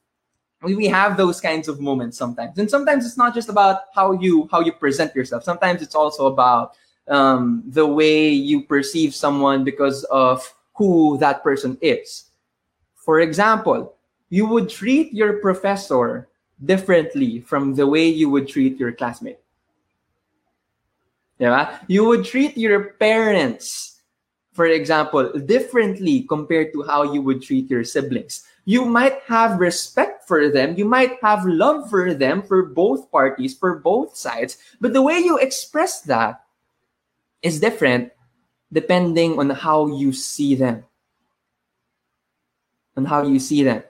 we, 0.64 0.76
we 0.76 0.88
have 0.88 1.18
those 1.18 1.42
kinds 1.42 1.68
of 1.68 1.80
moments 1.84 2.18
sometimes. 2.18 2.58
And 2.58 2.70
sometimes 2.70 3.06
it's 3.06 3.18
not 3.18 3.34
just 3.36 3.50
about 3.50 3.92
how 3.94 4.14
you, 4.14 4.48
how 4.52 4.62
you 4.62 4.72
present 4.72 5.14
yourself. 5.14 5.44
Sometimes 5.44 5.82
it's 5.82 5.96
also 5.96 6.28
about 6.28 6.74
um, 7.08 7.64
the 7.68 7.86
way 7.86 8.30
you 8.30 8.64
perceive 8.64 9.14
someone 9.14 9.64
because 9.64 10.04
of 10.06 10.48
who 10.76 11.18
that 11.20 11.44
person 11.44 11.78
is. 11.82 12.32
For 12.96 13.20
example, 13.20 13.96
you 14.30 14.46
would 14.48 14.70
treat 14.70 15.14
your 15.14 15.42
professor 15.42 16.30
differently 16.64 17.42
from 17.42 17.76
the 17.76 17.88
way 17.88 18.08
you 18.08 18.30
would 18.30 18.48
treat 18.48 18.78
your 18.80 18.92
classmate. 18.92 19.40
Yeah, 21.40 21.80
You 21.88 22.06
would 22.06 22.24
treat 22.24 22.56
your 22.56 22.94
parents, 23.02 24.02
for 24.54 24.68
example, 24.68 25.34
differently 25.40 26.22
compared 26.30 26.72
to 26.74 26.84
how 26.84 27.14
you 27.14 27.22
would 27.24 27.42
treat 27.42 27.70
your 27.70 27.84
siblings. 27.84 28.46
You 28.66 28.86
might 28.86 29.26
have 29.26 29.60
respect 29.60 30.28
for 30.28 30.50
them, 30.50 30.78
you 30.78 30.86
might 30.86 31.18
have 31.24 31.44
love 31.46 31.90
for 31.90 32.14
them 32.14 32.44
for 32.44 32.62
both 32.62 33.10
parties, 33.10 33.58
for 33.58 33.80
both 33.80 34.16
sides, 34.16 34.58
but 34.80 34.94
the 34.94 35.02
way 35.02 35.18
you 35.18 35.40
express 35.40 36.02
that 36.02 36.46
is 37.42 37.60
different 37.60 38.12
depending 38.72 39.40
on 39.40 39.50
how 39.50 39.88
you 39.88 40.14
see 40.14 40.56
them. 40.56 40.86
On 42.96 43.06
how 43.06 43.24
you 43.24 43.40
see 43.40 43.64
them. 43.64 43.84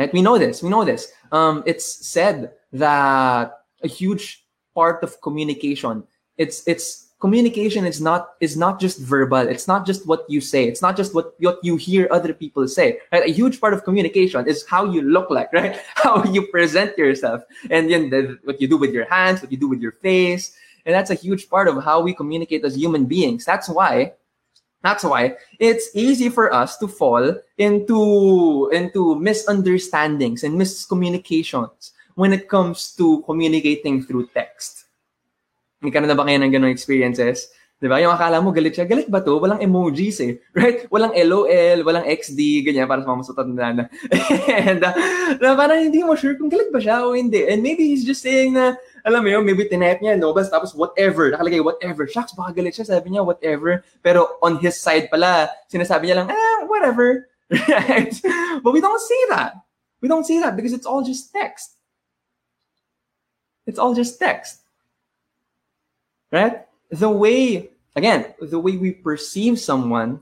Right? 0.00 0.10
We 0.14 0.22
know 0.22 0.38
this. 0.38 0.62
We 0.62 0.70
know 0.70 0.82
this. 0.82 1.12
Um, 1.30 1.62
it's 1.66 1.84
said 1.84 2.52
that 2.72 3.52
a 3.82 3.86
huge 3.86 4.46
part 4.74 5.04
of 5.04 5.20
communication. 5.20 6.04
It's 6.38 6.66
it's 6.66 7.12
communication 7.20 7.84
is 7.84 8.00
not 8.00 8.30
is 8.40 8.56
not 8.56 8.80
just 8.80 8.98
verbal. 8.98 9.44
It's 9.46 9.68
not 9.68 9.84
just 9.84 10.08
what 10.08 10.24
you 10.26 10.40
say. 10.40 10.64
It's 10.64 10.80
not 10.80 10.96
just 10.96 11.14
what 11.14 11.34
what 11.40 11.58
you 11.62 11.76
hear 11.76 12.08
other 12.10 12.32
people 12.32 12.66
say. 12.66 13.00
Right? 13.12 13.28
A 13.28 13.30
huge 13.30 13.60
part 13.60 13.74
of 13.74 13.84
communication 13.84 14.48
is 14.48 14.64
how 14.64 14.90
you 14.90 15.02
look 15.02 15.28
like, 15.28 15.52
right? 15.58 15.76
How 15.96 16.24
you 16.24 16.46
present 16.46 16.96
yourself, 16.96 17.44
and 17.68 17.90
then 17.90 18.08
the, 18.08 18.38
what 18.44 18.58
you 18.58 18.68
do 18.68 18.78
with 18.78 18.96
your 18.96 19.04
hands, 19.04 19.42
what 19.42 19.52
you 19.52 19.58
do 19.58 19.68
with 19.68 19.82
your 19.82 19.92
face, 20.00 20.56
and 20.86 20.94
that's 20.94 21.10
a 21.10 21.14
huge 21.14 21.50
part 21.50 21.68
of 21.68 21.84
how 21.84 22.00
we 22.00 22.14
communicate 22.14 22.64
as 22.64 22.74
human 22.74 23.04
beings. 23.04 23.44
That's 23.44 23.68
why 23.68 24.14
that's 24.82 25.04
why 25.04 25.36
it's 25.58 25.90
easy 25.94 26.28
for 26.28 26.52
us 26.52 26.78
to 26.78 26.88
fall 26.88 27.36
into, 27.58 28.70
into 28.72 29.14
misunderstandings 29.20 30.44
and 30.44 30.58
miscommunications 30.58 31.92
when 32.14 32.32
it 32.32 32.48
comes 32.48 32.94
to 32.96 33.22
communicating 33.22 34.02
through 34.02 34.28
text. 34.32 34.84
May 35.80 35.90
ka 35.90 36.00
na 36.00 36.12
ba 36.12 36.24
kayo 36.28 36.40
ng 36.44 36.52
ganong 36.52 36.72
experiences? 36.72 37.48
Di 37.80 37.88
ba? 37.88 37.96
Yung 37.96 38.12
akala 38.12 38.44
mo, 38.44 38.52
galit 38.52 38.76
siya. 38.76 38.84
Galit 38.84 39.08
ba 39.08 39.24
to? 39.24 39.40
Walang 39.40 39.64
emojis 39.64 40.20
eh. 40.20 40.36
Right? 40.52 40.84
Walang 40.92 41.16
LOL, 41.16 41.80
walang 41.80 42.04
XD, 42.04 42.68
ganyan, 42.68 42.84
para 42.84 43.00
sa 43.00 43.08
mga 43.08 43.20
masutat 43.24 43.48
na 43.48 43.72
na. 43.72 43.84
And 44.68 44.84
uh, 44.84 44.92
na 45.40 45.56
parang 45.56 45.88
hindi 45.88 46.04
mo 46.04 46.12
sure 46.12 46.36
kung 46.36 46.52
galit 46.52 46.68
ba 46.68 46.76
siya 46.76 47.08
o 47.08 47.16
hindi. 47.16 47.48
And 47.48 47.64
maybe 47.64 47.88
he's 47.88 48.04
just 48.04 48.20
saying 48.20 48.52
na, 48.52 48.76
alam 49.00 49.24
mo 49.24 49.32
yun, 49.32 49.48
maybe 49.48 49.64
tinype 49.64 50.04
niya, 50.04 50.20
no? 50.20 50.36
Bas, 50.36 50.52
tapos 50.52 50.76
whatever, 50.76 51.32
nakalagay 51.32 51.64
whatever. 51.64 52.04
Shucks, 52.04 52.36
baka 52.36 52.52
galit 52.52 52.76
siya, 52.76 52.84
sabi 52.84 53.16
niya 53.16 53.24
whatever. 53.24 53.80
Pero 54.04 54.36
on 54.44 54.60
his 54.60 54.76
side 54.76 55.08
pala, 55.08 55.48
sinasabi 55.72 56.12
niya 56.12 56.20
lang, 56.20 56.28
ah, 56.28 56.68
whatever. 56.68 57.32
right? 57.88 58.12
But 58.60 58.76
we 58.76 58.84
don't 58.84 59.00
see 59.00 59.24
that. 59.32 59.56
We 60.04 60.08
don't 60.12 60.28
see 60.28 60.36
that 60.44 60.52
because 60.52 60.76
it's 60.76 60.84
all 60.84 61.00
just 61.00 61.32
text. 61.32 61.80
It's 63.64 63.80
all 63.80 63.96
just 63.96 64.20
text. 64.20 64.60
Right? 66.28 66.68
The 66.90 67.10
way, 67.10 67.70
again, 67.96 68.34
the 68.40 68.58
way 68.58 68.76
we 68.76 68.92
perceive 68.92 69.58
someone 69.58 70.20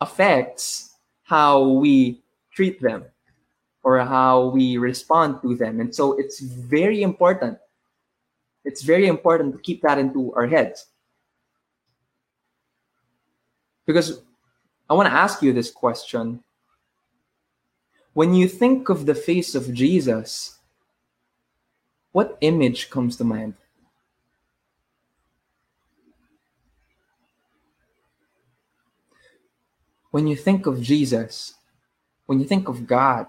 affects 0.00 0.96
how 1.24 1.66
we 1.68 2.22
treat 2.52 2.80
them 2.80 3.04
or 3.82 3.98
how 4.00 4.48
we 4.48 4.76
respond 4.76 5.40
to 5.42 5.56
them. 5.56 5.80
And 5.80 5.94
so 5.94 6.18
it's 6.18 6.40
very 6.40 7.02
important 7.02 7.58
it's 8.68 8.82
very 8.82 9.06
important 9.06 9.54
to 9.54 9.58
keep 9.60 9.80
that 9.80 9.98
into 9.98 10.30
our 10.34 10.46
heads. 10.46 10.86
Because 13.86 14.20
I 14.90 14.92
want 14.92 15.08
to 15.08 15.14
ask 15.14 15.42
you 15.42 15.54
this 15.54 15.70
question. 15.70 16.44
When 18.12 18.34
you 18.34 18.46
think 18.46 18.90
of 18.90 19.06
the 19.06 19.14
face 19.14 19.54
of 19.54 19.72
Jesus, 19.72 20.58
what 22.12 22.36
image 22.42 22.90
comes 22.90 23.16
to 23.16 23.24
mind? 23.24 23.54
When 30.10 30.26
you 30.26 30.36
think 30.36 30.66
of 30.66 30.80
Jesus, 30.80 31.54
when 32.26 32.40
you 32.40 32.46
think 32.46 32.68
of 32.68 32.86
God, 32.86 33.26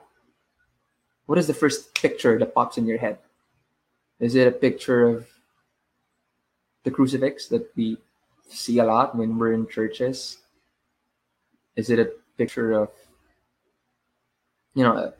what 1.25 1.37
is 1.37 1.47
the 1.47 1.53
first 1.53 1.93
picture 1.93 2.39
that 2.39 2.55
pops 2.55 2.77
in 2.77 2.85
your 2.85 2.97
head? 2.97 3.19
Is 4.19 4.35
it 4.35 4.47
a 4.47 4.51
picture 4.51 5.07
of 5.07 5.27
the 6.83 6.91
crucifix 6.91 7.47
that 7.47 7.69
we 7.75 7.97
see 8.49 8.79
a 8.79 8.85
lot 8.85 9.15
when 9.15 9.37
we're 9.37 9.53
in 9.53 9.67
churches? 9.67 10.39
Is 11.75 11.89
it 11.89 11.99
a 11.99 12.11
picture 12.37 12.73
of, 12.73 12.89
you 14.73 14.83
know, 14.83 15.13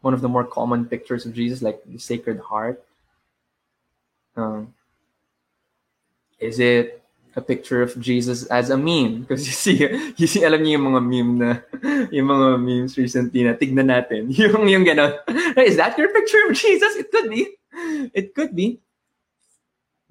one 0.00 0.14
of 0.14 0.20
the 0.20 0.28
more 0.28 0.44
common 0.44 0.86
pictures 0.86 1.26
of 1.26 1.34
Jesus, 1.34 1.62
like 1.62 1.80
the 1.86 1.98
Sacred 1.98 2.40
Heart? 2.40 2.84
Um, 4.36 4.74
is 6.40 6.58
it 6.58 7.01
a 7.34 7.40
picture 7.40 7.82
of 7.82 7.98
Jesus 8.00 8.44
as 8.46 8.70
a 8.70 8.76
meme? 8.76 9.22
Because 9.22 9.46
you 9.46 9.52
see, 9.52 9.76
you 10.16 10.26
see, 10.26 10.44
alam 10.44 10.62
niyo 10.62 10.78
yung 10.78 10.86
mga 10.92 11.02
meme 11.02 11.32
na, 11.38 11.50
yung 12.16 12.28
mga 12.28 12.48
memes 12.60 12.96
recently 12.96 13.44
na, 13.44 13.54
tignan 13.54 13.88
natin. 13.88 14.28
Yung, 14.36 14.68
yung 14.68 14.84
gano'n. 14.84 15.16
Is 15.56 15.76
that 15.76 15.96
your 15.96 16.12
picture 16.12 16.44
of 16.48 16.56
Jesus? 16.56 16.96
It 16.96 17.10
could 17.10 17.30
be. 17.30 17.48
It 18.12 18.34
could 18.34 18.54
be. 18.54 18.80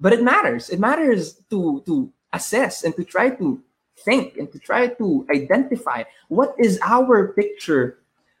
But 0.00 0.12
it 0.12 0.22
matters. 0.22 0.70
It 0.70 0.80
matters 0.80 1.38
to, 1.50 1.82
to 1.86 2.10
assess 2.32 2.82
and 2.82 2.94
to 2.96 3.04
try 3.04 3.30
to 3.30 3.62
think 4.04 4.36
and 4.36 4.50
to 4.50 4.58
try 4.58 4.88
to 4.88 5.26
identify 5.30 6.02
what 6.28 6.54
is 6.58 6.78
our 6.82 7.32
picture 7.32 7.98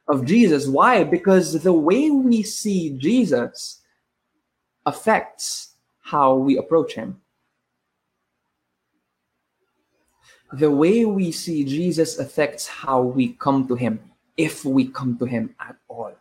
of 0.08 0.26
Jesus. 0.26 0.66
Why? 0.66 1.04
Because 1.04 1.62
the 1.62 1.72
way 1.72 2.10
we 2.10 2.42
see 2.42 2.90
Jesus 2.98 3.80
affects 4.84 5.74
how 6.02 6.34
we 6.34 6.58
approach 6.58 6.94
him. 6.94 7.21
The 10.52 10.70
way 10.70 11.04
we 11.04 11.32
see 11.32 11.64
Jesus 11.64 12.18
affects 12.18 12.66
how 12.68 13.02
we 13.02 13.34
come 13.34 13.66
to 13.68 13.74
him. 13.74 14.00
if 14.36 14.64
we 14.64 14.88
come 14.88 15.18
to 15.18 15.26
him 15.26 15.54
at 15.60 15.76
all. 15.88 16.12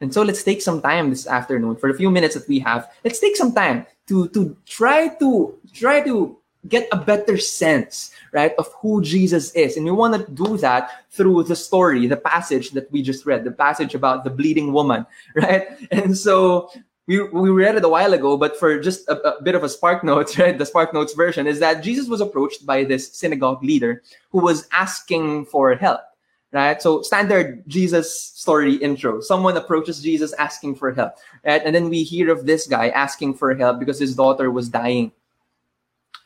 And 0.00 0.12
so 0.12 0.22
let's 0.22 0.44
take 0.44 0.62
some 0.62 0.80
time 0.80 1.10
this 1.10 1.26
afternoon 1.26 1.76
for 1.76 1.90
the 1.90 1.98
few 1.98 2.10
minutes 2.10 2.34
that 2.34 2.46
we 2.46 2.58
have. 2.60 2.92
Let's 3.02 3.18
take 3.18 3.34
some 3.34 3.52
time 3.52 3.86
to 4.06 4.28
to 4.28 4.56
try 4.66 5.08
to 5.18 5.58
try 5.72 6.00
to 6.02 6.36
get 6.66 6.88
a 6.92 6.96
better 6.96 7.38
sense, 7.38 8.12
right, 8.32 8.52
of 8.58 8.68
who 8.82 9.00
Jesus 9.00 9.50
is. 9.52 9.76
And 9.76 9.86
we 9.86 9.90
want 9.90 10.14
to 10.14 10.30
do 10.30 10.58
that 10.58 11.08
through 11.10 11.44
the 11.44 11.56
story, 11.56 12.06
the 12.06 12.16
passage 12.16 12.72
that 12.72 12.90
we 12.92 13.00
just 13.00 13.24
read, 13.24 13.44
the 13.44 13.52
passage 13.52 13.94
about 13.94 14.22
the 14.24 14.30
bleeding 14.30 14.72
woman, 14.72 15.06
right? 15.34 15.66
And 15.90 16.16
so 16.16 16.70
we, 17.08 17.22
we 17.22 17.48
read 17.48 17.74
it 17.74 17.84
a 17.84 17.88
while 17.88 18.12
ago, 18.12 18.36
but 18.36 18.56
for 18.56 18.78
just 18.78 19.08
a, 19.08 19.36
a 19.36 19.42
bit 19.42 19.54
of 19.54 19.64
a 19.64 19.68
Spark 19.68 20.04
Notes, 20.04 20.38
right? 20.38 20.56
The 20.56 20.66
Spark 20.66 20.92
Notes 20.92 21.14
version 21.14 21.46
is 21.46 21.58
that 21.58 21.82
Jesus 21.82 22.06
was 22.06 22.20
approached 22.20 22.64
by 22.64 22.84
this 22.84 23.10
synagogue 23.12 23.64
leader 23.64 24.02
who 24.30 24.40
was 24.40 24.68
asking 24.72 25.46
for 25.46 25.74
help, 25.74 26.02
right? 26.52 26.80
So 26.80 27.00
standard 27.00 27.64
Jesus 27.66 28.20
story 28.20 28.74
intro. 28.74 29.20
Someone 29.22 29.56
approaches 29.56 30.02
Jesus 30.02 30.34
asking 30.34 30.76
for 30.76 30.92
help, 30.92 31.14
right? 31.44 31.62
And 31.64 31.74
then 31.74 31.88
we 31.88 32.02
hear 32.02 32.30
of 32.30 32.44
this 32.44 32.66
guy 32.66 32.90
asking 32.90 33.34
for 33.34 33.54
help 33.54 33.80
because 33.80 33.98
his 33.98 34.14
daughter 34.14 34.50
was 34.50 34.68
dying. 34.68 35.10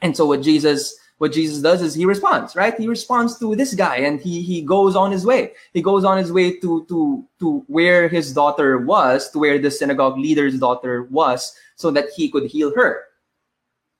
And 0.03 0.17
so 0.17 0.27
what 0.27 0.43
Jesus 0.43 0.97
what 1.23 1.31
Jesus 1.31 1.63
does 1.63 1.83
is 1.83 1.95
he 1.95 2.05
responds, 2.05 2.57
right? 2.57 2.75
He 2.77 2.89
responds 2.89 3.39
to 3.39 3.55
this 3.55 3.75
guy 3.75 3.99
and 3.99 4.21
he 4.21 4.43
he 4.43 4.61
goes 4.61 4.97
on 4.97 5.13
his 5.13 5.25
way. 5.25 5.53
He 5.73 5.81
goes 5.81 6.03
on 6.03 6.19
his 6.19 6.33
way 6.33 6.59
to 6.59 6.83
to 6.91 7.23
to 7.39 7.63
where 7.69 8.09
his 8.09 8.35
daughter 8.35 8.79
was, 8.79 9.31
to 9.31 9.39
where 9.39 9.57
the 9.63 9.71
synagogue 9.71 10.19
leader's 10.19 10.59
daughter 10.59 11.05
was, 11.15 11.55
so 11.77 11.93
that 11.93 12.11
he 12.17 12.27
could 12.29 12.51
heal 12.51 12.75
her. 12.75 13.07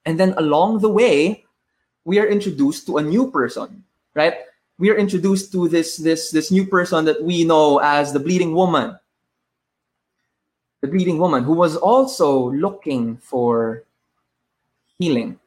And 0.03 0.19
then 0.19 0.35
along 0.35 0.79
the 0.83 0.91
way, 0.91 1.47
we 2.03 2.19
are 2.19 2.27
introduced 2.27 2.87
to 2.87 2.97
a 2.97 3.01
new 3.01 3.31
person, 3.31 3.87
right? 4.19 4.43
We 4.77 4.91
are 4.91 4.99
introduced 4.99 5.55
to 5.55 5.71
this 5.71 5.95
this 5.95 6.27
this 6.27 6.51
new 6.51 6.67
person 6.67 7.07
that 7.07 7.23
we 7.23 7.47
know 7.47 7.79
as 7.79 8.11
the 8.11 8.19
bleeding 8.19 8.51
woman. 8.51 8.99
The 10.83 10.91
bleeding 10.91 11.23
woman 11.23 11.47
who 11.47 11.55
was 11.55 11.79
also 11.79 12.51
looking 12.51 13.15
for 13.15 13.87
healing 14.99 15.39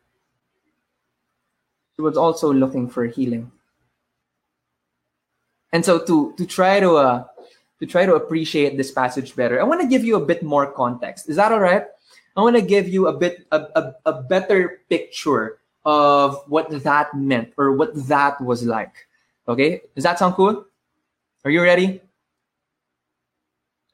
he 1.97 2.03
was 2.03 2.17
also 2.17 2.53
looking 2.53 2.89
for 2.89 3.07
healing. 3.07 3.51
And 5.73 5.85
so 5.85 5.99
to 6.05 6.33
to 6.37 6.47
try 6.47 6.81
to 6.81 6.97
uh, 6.97 7.25
to 7.81 7.87
try 7.87 8.07
to 8.07 8.15
appreciate 8.15 8.77
this 8.77 8.93
passage 8.93 9.35
better, 9.37 9.61
I 9.61 9.65
want 9.65 9.81
to 9.81 9.89
give 9.89 10.05
you 10.05 10.17
a 10.17 10.25
bit 10.25 10.43
more 10.43 10.71
context. 10.71 11.29
Is 11.29 11.37
that 11.37 11.53
all 11.53 11.61
right? 11.61 11.85
I 12.37 12.41
want 12.43 12.57
to 12.57 12.63
give 12.63 12.89
you 12.89 13.09
a 13.09 13.13
bit 13.13 13.47
a, 13.51 13.67
a, 13.75 13.83
a 14.07 14.23
better 14.23 14.83
picture 14.89 15.59
of 15.85 16.43
what 16.49 16.69
that 16.83 17.15
meant 17.15 17.53
or 17.57 17.73
what 17.73 17.95
that 18.09 18.41
was 18.41 18.65
like. 18.65 19.07
Okay? 19.49 19.83
Does 19.95 20.05
that 20.05 20.19
sound 20.19 20.35
cool? 20.35 20.67
Are 21.45 21.51
you 21.51 21.63
ready? 21.63 22.03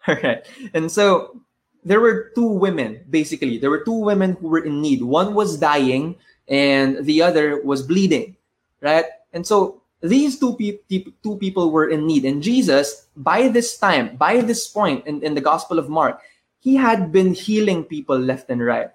All 0.08 0.16
right. 0.22 0.44
And 0.72 0.90
so 0.90 1.40
there 1.84 2.00
were 2.00 2.32
two 2.34 2.46
women, 2.46 3.04
basically. 3.10 3.58
There 3.58 3.70
were 3.70 3.84
two 3.84 3.92
women 3.92 4.38
who 4.40 4.48
were 4.48 4.64
in 4.64 4.80
need. 4.80 5.02
One 5.02 5.34
was 5.34 5.58
dying, 5.58 6.16
and 6.48 7.04
the 7.04 7.22
other 7.22 7.62
was 7.62 7.82
bleeding, 7.82 8.36
right? 8.80 9.06
And 9.32 9.46
so 9.46 9.82
these 10.00 10.38
two, 10.38 10.54
pe- 10.56 11.04
two 11.22 11.36
people 11.36 11.70
were 11.70 11.88
in 11.88 12.06
need. 12.06 12.24
And 12.24 12.42
Jesus, 12.42 13.06
by 13.16 13.48
this 13.48 13.78
time, 13.78 14.16
by 14.16 14.40
this 14.40 14.66
point 14.66 15.06
in, 15.06 15.22
in 15.22 15.34
the 15.34 15.40
Gospel 15.40 15.78
of 15.78 15.88
Mark, 15.88 16.20
he 16.58 16.74
had 16.76 17.12
been 17.12 17.34
healing 17.34 17.84
people 17.84 18.18
left 18.18 18.50
and 18.50 18.64
right. 18.64 18.90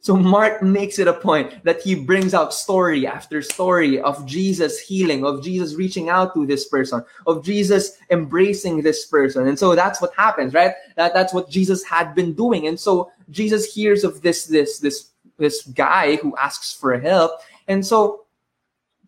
So 0.00 0.14
Mark 0.16 0.62
makes 0.62 1.00
it 1.00 1.08
a 1.08 1.12
point 1.12 1.64
that 1.64 1.82
he 1.82 1.96
brings 1.96 2.32
out 2.32 2.54
story 2.54 3.08
after 3.08 3.42
story 3.42 4.00
of 4.00 4.24
Jesus 4.24 4.78
healing, 4.78 5.24
of 5.24 5.42
Jesus 5.42 5.74
reaching 5.74 6.08
out 6.08 6.32
to 6.34 6.46
this 6.46 6.68
person, 6.68 7.02
of 7.26 7.44
Jesus 7.44 7.98
embracing 8.10 8.82
this 8.82 9.04
person. 9.04 9.48
And 9.48 9.58
so 9.58 9.74
that's 9.74 10.00
what 10.00 10.14
happens, 10.14 10.54
right? 10.54 10.74
That, 10.94 11.12
that's 11.12 11.34
what 11.34 11.50
Jesus 11.50 11.82
had 11.82 12.14
been 12.14 12.34
doing. 12.34 12.68
And 12.68 12.78
so 12.78 13.10
Jesus 13.30 13.74
hears 13.74 14.04
of 14.04 14.22
this, 14.22 14.46
this, 14.46 14.78
this 14.78 15.10
this 15.38 15.62
guy 15.62 16.16
who 16.16 16.36
asks 16.36 16.72
for 16.72 16.98
help. 16.98 17.32
And 17.68 17.84
so 17.84 18.24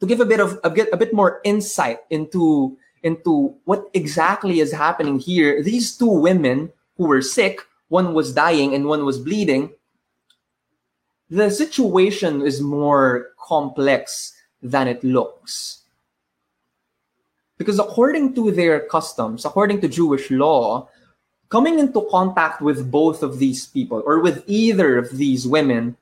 to 0.01 0.07
give 0.07 0.21
a 0.21 0.27
bit 0.27 0.41
of 0.41 0.59
a 0.65 0.71
bit, 0.71 0.89
a 0.93 0.97
bit 0.97 1.13
more 1.13 1.41
insight 1.45 2.01
into 2.11 2.77
into 3.03 3.55
what 3.65 3.89
exactly 3.95 4.61
is 4.61 4.73
happening 4.73 5.19
here, 5.19 5.63
these 5.63 5.97
two 5.97 6.11
women 6.11 6.73
who 6.97 7.07
were 7.07 7.23
sick, 7.23 7.61
one 7.89 8.13
was 8.13 8.35
dying 8.35 8.75
and 8.75 8.87
one 8.87 9.05
was 9.05 9.19
bleeding, 9.19 9.71
the 11.31 11.51
situation 11.51 12.43
is 12.43 12.61
more 12.61 13.31
complex 13.39 14.35
than 14.63 14.89
it 14.89 15.03
looks. 15.05 15.83
Because 17.57 17.79
according 17.79 18.35
to 18.35 18.51
their 18.51 18.81
customs, 18.81 19.45
according 19.45 19.81
to 19.83 19.89
Jewish 19.89 20.31
law, 20.31 20.89
coming 21.49 21.79
into 21.79 22.07
contact 22.11 22.61
with 22.61 22.91
both 22.91 23.23
of 23.23 23.39
these 23.39 23.67
people 23.67 24.03
or 24.05 24.21
with 24.21 24.45
either 24.47 24.99
of 24.99 25.11
these 25.17 25.47
women 25.47 25.97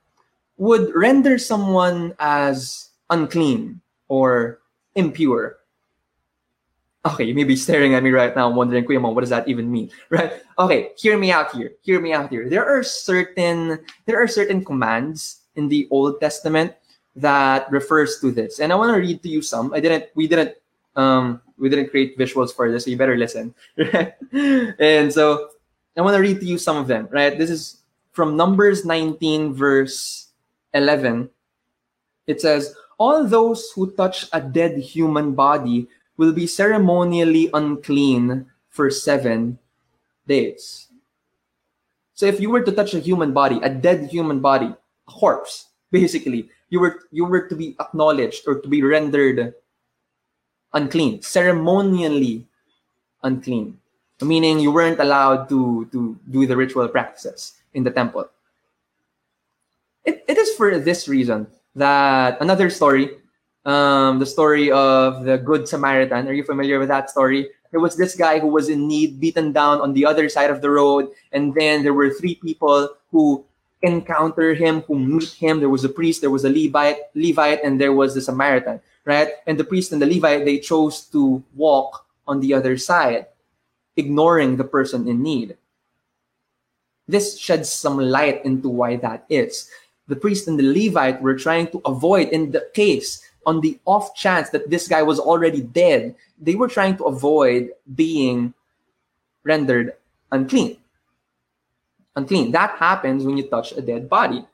would 0.57 0.95
render 0.95 1.39
someone 1.39 2.15
as 2.19 2.91
unclean 3.11 3.81
or 4.09 4.61
impure. 4.95 5.59
Okay, 7.05 7.25
you 7.25 7.35
may 7.35 7.45
be 7.45 7.55
staring 7.55 7.95
at 7.95 8.03
me 8.03 8.11
right 8.11 8.35
now 8.35 8.51
wondering, 8.51 8.85
Kuya 8.85 9.01
what 9.01 9.21
does 9.21 9.31
that 9.31 9.47
even 9.47 9.71
mean? 9.71 9.91
Right? 10.11 10.43
Okay, 10.59 10.91
hear 10.97 11.17
me 11.17 11.31
out 11.31 11.55
here. 11.55 11.73
Hear 11.83 12.01
me 12.01 12.13
out 12.13 12.31
here. 12.31 12.49
There 12.49 12.67
are 12.67 12.83
certain 12.83 13.79
there 14.07 14.21
are 14.21 14.27
certain 14.27 14.65
commands 14.65 15.47
in 15.55 15.69
the 15.69 15.87
Old 15.91 16.21
Testament 16.21 16.75
that 17.15 17.71
refers 17.71 18.19
to 18.21 18.31
this. 18.31 18.59
And 18.59 18.73
I 18.73 18.77
want 18.77 18.95
to 18.95 19.01
read 19.01 19.23
to 19.23 19.29
you 19.29 19.41
some. 19.41 19.73
I 19.73 19.81
didn't 19.81 20.11
we 20.15 20.27
didn't 20.27 20.57
um 20.97 21.41
we 21.59 21.69
didn't 21.69 21.91
create 21.91 22.19
visuals 22.19 22.53
for 22.53 22.71
this, 22.71 22.85
so 22.85 22.91
you 22.91 22.97
better 22.97 23.17
listen. 23.17 23.55
and 23.79 25.13
so 25.13 25.51
I 25.97 26.03
want 26.03 26.17
to 26.17 26.21
read 26.21 26.41
to 26.41 26.47
you 26.47 26.59
some 26.59 26.77
of 26.77 26.89
them, 26.89 27.09
right? 27.11 27.39
This 27.39 27.51
is 27.51 27.83
from 28.13 28.37
Numbers 28.37 28.85
19 28.85 29.55
verse 29.55 30.26
11, 30.75 31.31
it 32.27 32.41
says, 32.41 32.75
All 32.99 33.25
those 33.25 33.71
who 33.75 33.93
touch 33.93 34.27
a 34.33 34.41
dead 34.41 34.79
human 34.79 35.35
body 35.35 35.89
will 36.17 36.33
be 36.33 36.47
ceremonially 36.47 37.51
unclean 37.53 38.47
for 38.69 38.91
seven 38.91 39.59
days. 40.27 40.89
So 42.15 42.27
if 42.27 42.41
you 42.41 42.51
were 42.51 42.63
to 42.63 42.73
touch 42.73 42.95
a 42.95 43.01
human 43.01 43.33
body, 43.33 43.61
a 43.63 43.69
dead 43.69 44.09
human 44.11 44.41
body, 44.41 44.67
a 44.67 45.11
corpse, 45.11 45.69
basically, 45.91 46.51
you 46.69 46.81
were 46.81 47.07
you 47.13 47.25
were 47.25 47.47
to 47.47 47.55
be 47.55 47.77
acknowledged 47.79 48.49
or 48.49 48.61
to 48.61 48.69
be 48.69 48.83
rendered 48.83 49.55
unclean, 50.73 51.23
ceremonially 51.23 52.47
unclean. 53.23 53.79
Meaning 54.21 54.61
you 54.61 54.73
weren't 54.73 54.99
allowed 54.99 55.49
to, 55.51 55.85
to 55.93 56.19
do 56.31 56.47
the 56.47 56.57
ritual 56.57 56.89
practices 56.89 57.53
in 57.75 57.85
the 57.85 57.91
temple 57.91 58.27
it, 60.07 60.25
it 60.29 60.39
is 60.39 60.55
for 60.55 60.79
this 60.79 61.09
reason 61.09 61.47
that 61.75 62.41
another 62.41 62.71
story, 62.71 63.11
um, 63.67 64.19
the 64.19 64.27
story 64.27 64.71
of 64.71 65.25
the 65.25 65.37
Good 65.37 65.69
Samaritan. 65.69 66.27
Are 66.29 66.33
you 66.33 66.45
familiar 66.45 66.79
with 66.79 66.89
that 66.89 67.11
story? 67.11 67.51
There 67.73 67.81
was 67.81 67.97
this 67.97 68.15
guy 68.15 68.39
who 68.39 68.47
was 68.47 68.69
in 68.71 68.87
need, 68.89 69.21
beaten 69.21 69.53
down 69.53 69.81
on 69.81 69.93
the 69.93 70.07
other 70.07 70.29
side 70.29 70.51
of 70.51 70.63
the 70.63 70.71
road, 70.71 71.11
and 71.33 71.53
then 71.55 71.83
there 71.83 71.93
were 71.93 72.11
three 72.11 72.37
people 72.37 72.89
who 73.11 73.45
encounter 73.83 74.55
him, 74.55 74.81
who 74.83 74.99
meet 74.99 75.31
him. 75.35 75.61
There 75.61 75.69
was 75.69 75.85
a 75.85 75.91
priest, 75.91 76.21
there 76.21 76.31
was 76.31 76.45
a 76.45 76.49
Levite, 76.49 76.97
Levite, 77.15 77.61
and 77.63 77.81
there 77.81 77.93
was 77.93 78.15
the 78.15 78.23
Samaritan, 78.23 78.81
right? 79.05 79.29
And 79.47 79.59
the 79.59 79.65
priest 79.65 79.93
and 79.93 80.01
the 80.01 80.07
Levite 80.07 80.45
they 80.45 80.59
chose 80.59 81.03
to 81.13 81.43
walk 81.55 82.07
on 82.27 82.41
the 82.41 82.55
other 82.55 82.79
side, 82.79 83.27
ignoring 83.97 84.57
the 84.57 84.65
person 84.65 85.07
in 85.07 85.23
need. 85.23 85.57
This 87.07 87.39
sheds 87.39 87.71
some 87.71 87.99
light 87.99 88.45
into 88.45 88.69
why 88.69 88.97
that 88.97 89.27
is 89.29 89.71
the 90.09 90.17
priest 90.17 90.49
and 90.49 90.59
the 90.59 90.63
Levite 90.63 91.21
were 91.21 91.37
trying 91.37 91.69
to 91.69 91.81
avoid 91.85 92.29
in 92.29 92.51
the 92.51 92.69
case 92.75 93.23
on 93.47 93.61
the 93.61 93.79
off 93.85 94.15
chance 94.15 94.51
that 94.51 94.69
this 94.69 94.89
guy 94.89 95.03
was 95.03 95.19
already 95.21 95.63
dead, 95.63 96.15
they 96.41 96.55
were 96.55 96.69
trying 96.69 96.97
to 96.99 97.05
avoid 97.05 97.71
being 97.95 98.53
rendered 99.45 99.95
unclean. 100.33 100.77
Unclean. 102.17 102.51
That 102.51 102.77
happens 102.77 103.25
when 103.25 103.37
you 103.37 103.47
touch 103.49 103.73
a 103.73 103.81
dead 103.81 104.09
body. 104.11 104.45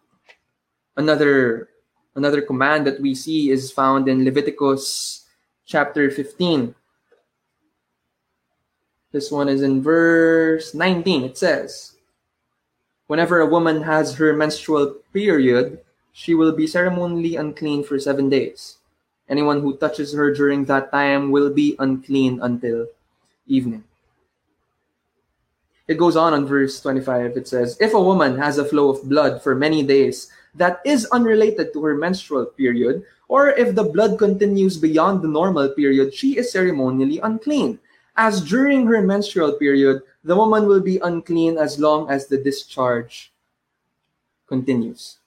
Another 0.96 1.68
another 2.14 2.42
command 2.42 2.86
that 2.86 3.00
we 3.00 3.14
see 3.14 3.50
is 3.50 3.72
found 3.72 4.08
in 4.08 4.24
Leviticus 4.24 5.24
chapter 5.64 6.10
15. 6.10 6.74
This 9.12 9.30
one 9.30 9.48
is 9.48 9.62
in 9.62 9.82
verse 9.82 10.74
19. 10.74 11.24
It 11.24 11.38
says, 11.38 11.91
Whenever 13.12 13.44
a 13.44 13.52
woman 13.52 13.84
has 13.84 14.16
her 14.16 14.32
menstrual 14.32 14.96
period, 15.12 15.84
she 16.16 16.32
will 16.32 16.56
be 16.56 16.64
ceremonially 16.64 17.36
unclean 17.36 17.84
for 17.84 18.00
seven 18.00 18.32
days. 18.32 18.80
Anyone 19.28 19.60
who 19.60 19.76
touches 19.76 20.16
her 20.16 20.32
during 20.32 20.64
that 20.64 20.90
time 20.90 21.28
will 21.30 21.52
be 21.52 21.76
unclean 21.78 22.40
until 22.40 22.88
evening. 23.46 23.84
It 25.86 26.00
goes 26.00 26.16
on 26.16 26.32
on 26.32 26.48
verse 26.48 26.80
25. 26.80 27.36
It 27.36 27.46
says, 27.46 27.76
If 27.84 27.92
a 27.92 28.00
woman 28.00 28.38
has 28.38 28.56
a 28.56 28.64
flow 28.64 28.88
of 28.88 29.04
blood 29.04 29.42
for 29.42 29.54
many 29.54 29.82
days, 29.82 30.32
that 30.54 30.80
is 30.86 31.04
unrelated 31.12 31.74
to 31.74 31.84
her 31.84 31.94
menstrual 31.94 32.46
period, 32.46 33.04
or 33.28 33.50
if 33.50 33.74
the 33.74 33.84
blood 33.92 34.16
continues 34.16 34.78
beyond 34.78 35.20
the 35.20 35.28
normal 35.28 35.68
period, 35.76 36.14
she 36.14 36.38
is 36.38 36.50
ceremonially 36.50 37.20
unclean. 37.20 37.78
As 38.16 38.40
during 38.40 38.86
her 38.86 39.00
menstrual 39.00 39.54
period, 39.54 40.02
the 40.24 40.36
woman 40.36 40.66
will 40.66 40.80
be 40.80 40.98
unclean 40.98 41.56
as 41.56 41.78
long 41.78 42.10
as 42.10 42.26
the 42.26 42.36
discharge 42.36 43.32
continues. 44.46 45.18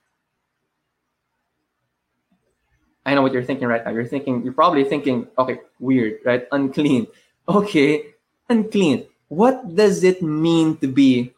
I 3.06 3.14
know 3.14 3.22
what 3.22 3.34
you're 3.34 3.44
thinking 3.44 3.68
right 3.68 3.86
now. 3.86 3.92
You're 3.92 4.06
thinking, 4.06 4.44
you're 4.44 4.54
probably 4.54 4.84
thinking, 4.84 5.28
okay, 5.38 5.60
weird, 5.80 6.20
right? 6.26 6.48
Unclean. 6.52 7.08
Okay, 7.48 8.16
unclean. 8.50 9.06
What 9.28 9.76
does 9.76 10.04
it 10.04 10.24
mean 10.24 10.78
to 10.78 10.88
be 10.88 11.32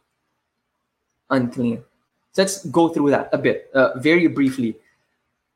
unclean? 1.29 1.83
So 2.31 2.43
let's 2.43 2.63
go 2.63 2.87
through 2.87 3.11
that 3.11 3.27
a 3.33 3.37
bit, 3.37 3.69
uh, 3.75 3.99
very 3.99 4.27
briefly, 4.27 4.77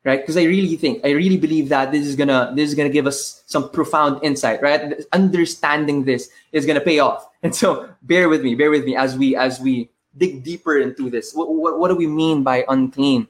right? 0.04 0.20
Because 0.22 0.38
I 0.38 0.44
really 0.44 0.76
think, 0.76 1.06
I 1.06 1.12
really 1.12 1.38
believe 1.38 1.70
that 1.70 1.92
this 1.92 2.06
is 2.06 2.16
gonna, 2.16 2.54
this 2.56 2.70
is 2.70 2.76
gonna 2.76 2.90
give 2.90 3.08
us 3.08 3.44
some 3.46 3.70
profound 3.70 4.24
insight, 4.24 4.62
right? 4.62 5.04
Understanding 5.14 6.04
this 6.04 6.30
is 6.52 6.66
gonna 6.66 6.82
pay 6.82 7.00
off. 7.00 7.28
And 7.44 7.56
so, 7.56 7.90
bear 8.04 8.30
with 8.30 8.44
me, 8.44 8.54
bear 8.54 8.70
with 8.70 8.86
me 8.86 8.96
as 8.96 9.18
we 9.18 9.36
as 9.36 9.60
we 9.60 9.90
dig 10.16 10.44
deeper 10.44 10.78
into 10.78 11.10
this. 11.10 11.34
What, 11.34 11.50
what, 11.50 11.80
what 11.80 11.88
do 11.88 11.96
we 11.96 12.06
mean 12.06 12.44
by 12.44 12.66
unclean? 12.70 13.28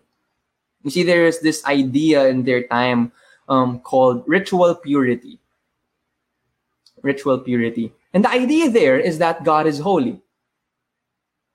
You 0.83 0.91
see, 0.91 1.03
there 1.03 1.25
is 1.25 1.39
this 1.39 1.63
idea 1.63 2.27
in 2.27 2.43
their 2.43 2.67
time 2.67 3.13
um, 3.47 3.79
called 3.79 4.23
ritual 4.27 4.75
purity. 4.75 5.39
Ritual 7.01 7.39
purity. 7.39 7.93
And 8.13 8.25
the 8.25 8.31
idea 8.31 8.69
there 8.69 8.99
is 8.99 9.17
that 9.19 9.43
God 9.43 9.65
is 9.65 9.79
holy. 9.79 10.19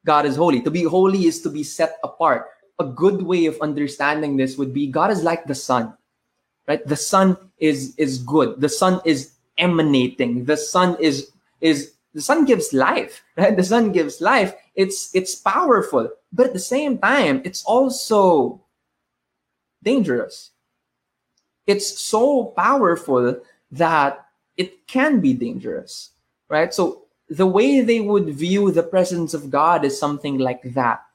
God 0.04 0.24
is 0.24 0.36
holy. 0.36 0.62
To 0.62 0.70
be 0.70 0.84
holy 0.84 1.26
is 1.26 1.42
to 1.42 1.50
be 1.50 1.62
set 1.62 1.98
apart. 2.02 2.48
A 2.78 2.84
good 2.84 3.22
way 3.22 3.46
of 3.46 3.60
understanding 3.60 4.36
this 4.36 4.58
would 4.58 4.74
be 4.74 4.86
God 4.86 5.10
is 5.10 5.22
like 5.22 5.46
the 5.46 5.54
sun, 5.54 5.96
right? 6.68 6.84
The 6.86 6.96
sun 6.96 7.36
is 7.58 7.94
is 7.96 8.18
good. 8.18 8.60
The 8.60 8.68
sun 8.68 9.00
is 9.04 9.32
emanating. 9.58 10.44
The 10.44 10.56
sun 10.56 10.96
is 11.00 11.30
is 11.60 11.94
the 12.12 12.20
sun 12.20 12.44
gives 12.44 12.72
life, 12.72 13.22
right? 13.36 13.56
The 13.56 13.64
sun 13.64 13.92
gives 13.92 14.20
life. 14.20 14.54
It's 14.74 15.14
it's 15.14 15.34
powerful, 15.34 16.10
but 16.32 16.46
at 16.48 16.52
the 16.52 16.60
same 16.60 16.98
time, 16.98 17.40
it's 17.44 17.64
also 17.64 18.60
dangerous. 19.82 20.50
It's 21.66 21.98
so 21.98 22.52
powerful 22.56 23.40
that 23.72 24.26
it 24.56 24.86
can 24.86 25.20
be 25.20 25.32
dangerous, 25.32 26.10
right? 26.48 26.72
So 26.72 27.06
the 27.28 27.46
way 27.46 27.80
they 27.80 28.00
would 28.00 28.28
view 28.30 28.70
the 28.70 28.82
presence 28.82 29.34
of 29.34 29.50
God 29.50 29.84
is 29.84 29.98
something 29.98 30.38
like 30.38 30.62
that. 30.74 31.05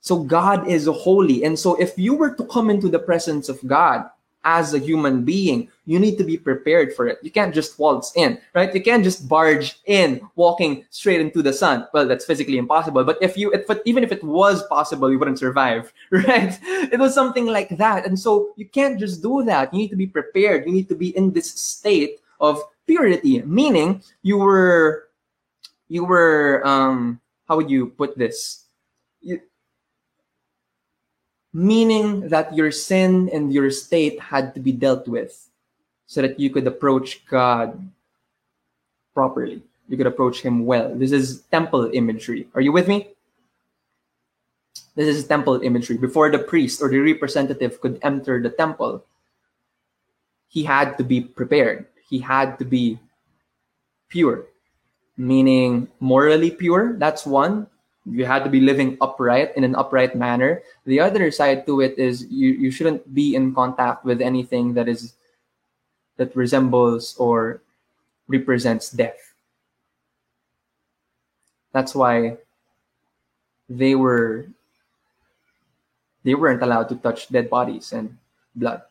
So 0.00 0.22
God 0.22 0.66
is 0.66 0.86
holy. 0.86 1.44
And 1.44 1.58
so 1.58 1.74
if 1.80 1.98
you 1.98 2.14
were 2.14 2.34
to 2.34 2.44
come 2.46 2.70
into 2.70 2.88
the 2.88 2.98
presence 2.98 3.48
of 3.48 3.60
God, 3.66 4.08
as 4.44 4.72
a 4.72 4.78
human 4.78 5.22
being, 5.22 5.68
you 5.84 5.98
need 5.98 6.16
to 6.16 6.24
be 6.24 6.38
prepared 6.38 6.94
for 6.94 7.06
it. 7.06 7.18
You 7.22 7.30
can't 7.30 7.54
just 7.54 7.78
waltz 7.78 8.16
in, 8.16 8.38
right? 8.54 8.74
You 8.74 8.82
can't 8.82 9.04
just 9.04 9.28
barge 9.28 9.78
in, 9.86 10.26
walking 10.34 10.84
straight 10.90 11.20
into 11.20 11.42
the 11.42 11.52
sun. 11.52 11.86
Well, 11.92 12.08
that's 12.08 12.24
physically 12.24 12.56
impossible. 12.56 13.04
But 13.04 13.18
if 13.20 13.36
you, 13.36 13.52
if, 13.52 13.68
even 13.84 14.02
if 14.02 14.12
it 14.12 14.24
was 14.24 14.62
possible, 14.64 15.10
you 15.10 15.18
wouldn't 15.18 15.38
survive, 15.38 15.92
right? 16.10 16.58
It 16.62 16.98
was 16.98 17.14
something 17.14 17.46
like 17.46 17.76
that. 17.76 18.06
And 18.06 18.18
so 18.18 18.52
you 18.56 18.66
can't 18.66 18.98
just 18.98 19.22
do 19.22 19.44
that. 19.44 19.72
You 19.74 19.80
need 19.80 19.90
to 19.90 19.96
be 19.96 20.06
prepared. 20.06 20.66
You 20.66 20.72
need 20.72 20.88
to 20.88 20.94
be 20.94 21.14
in 21.16 21.32
this 21.32 21.52
state 21.52 22.20
of 22.40 22.62
purity, 22.86 23.42
meaning 23.42 24.02
you 24.22 24.38
were, 24.38 25.08
you 25.88 26.04
were, 26.04 26.66
um, 26.66 27.20
how 27.46 27.56
would 27.56 27.68
you 27.68 27.88
put 27.88 28.16
this? 28.16 28.64
You, 29.20 29.40
meaning 31.52 32.28
that 32.28 32.54
your 32.54 32.70
sin 32.70 33.28
and 33.32 33.52
your 33.52 33.70
state 33.70 34.20
had 34.20 34.54
to 34.54 34.60
be 34.60 34.72
dealt 34.72 35.08
with 35.08 35.48
so 36.06 36.22
that 36.22 36.38
you 36.38 36.50
could 36.50 36.66
approach 36.66 37.24
God 37.26 37.90
properly. 39.14 39.62
You 39.88 39.96
could 39.96 40.06
approach 40.06 40.42
Him 40.42 40.64
well. 40.64 40.94
This 40.94 41.12
is 41.12 41.42
temple 41.50 41.90
imagery. 41.92 42.48
Are 42.54 42.60
you 42.60 42.72
with 42.72 42.86
me? 42.86 43.08
This 44.94 45.16
is 45.16 45.26
temple 45.26 45.62
imagery. 45.62 45.96
Before 45.96 46.30
the 46.30 46.38
priest 46.38 46.82
or 46.82 46.88
the 46.88 46.98
representative 46.98 47.80
could 47.80 47.98
enter 48.02 48.40
the 48.40 48.50
temple, 48.50 49.04
he 50.48 50.62
had 50.64 50.98
to 50.98 51.04
be 51.04 51.20
prepared. 51.20 51.86
He 52.08 52.18
had 52.18 52.58
to 52.58 52.64
be 52.64 52.98
pure, 54.08 54.46
meaning 55.16 55.88
morally 56.00 56.50
pure. 56.50 56.98
That's 56.98 57.24
one 57.24 57.66
you 58.10 58.26
had 58.26 58.42
to 58.44 58.50
be 58.50 58.60
living 58.60 58.98
upright 59.00 59.56
in 59.56 59.64
an 59.64 59.74
upright 59.74 60.16
manner. 60.16 60.62
The 60.84 61.00
other 61.00 61.30
side 61.30 61.66
to 61.66 61.80
it 61.80 61.98
is 61.98 62.26
you, 62.30 62.50
you 62.50 62.70
shouldn't 62.70 63.14
be 63.14 63.34
in 63.34 63.54
contact 63.54 64.04
with 64.04 64.20
anything 64.20 64.74
that 64.74 64.88
is 64.88 65.14
that 66.16 66.34
resembles 66.36 67.16
or 67.16 67.62
represents 68.28 68.90
death. 68.90 69.32
That's 71.72 71.94
why 71.94 72.38
they 73.68 73.94
were 73.94 74.46
they 76.22 76.34
weren't 76.34 76.62
allowed 76.62 76.88
to 76.90 76.96
touch 76.96 77.28
dead 77.30 77.48
bodies 77.48 77.92
and 77.92 78.18
blood. 78.54 78.82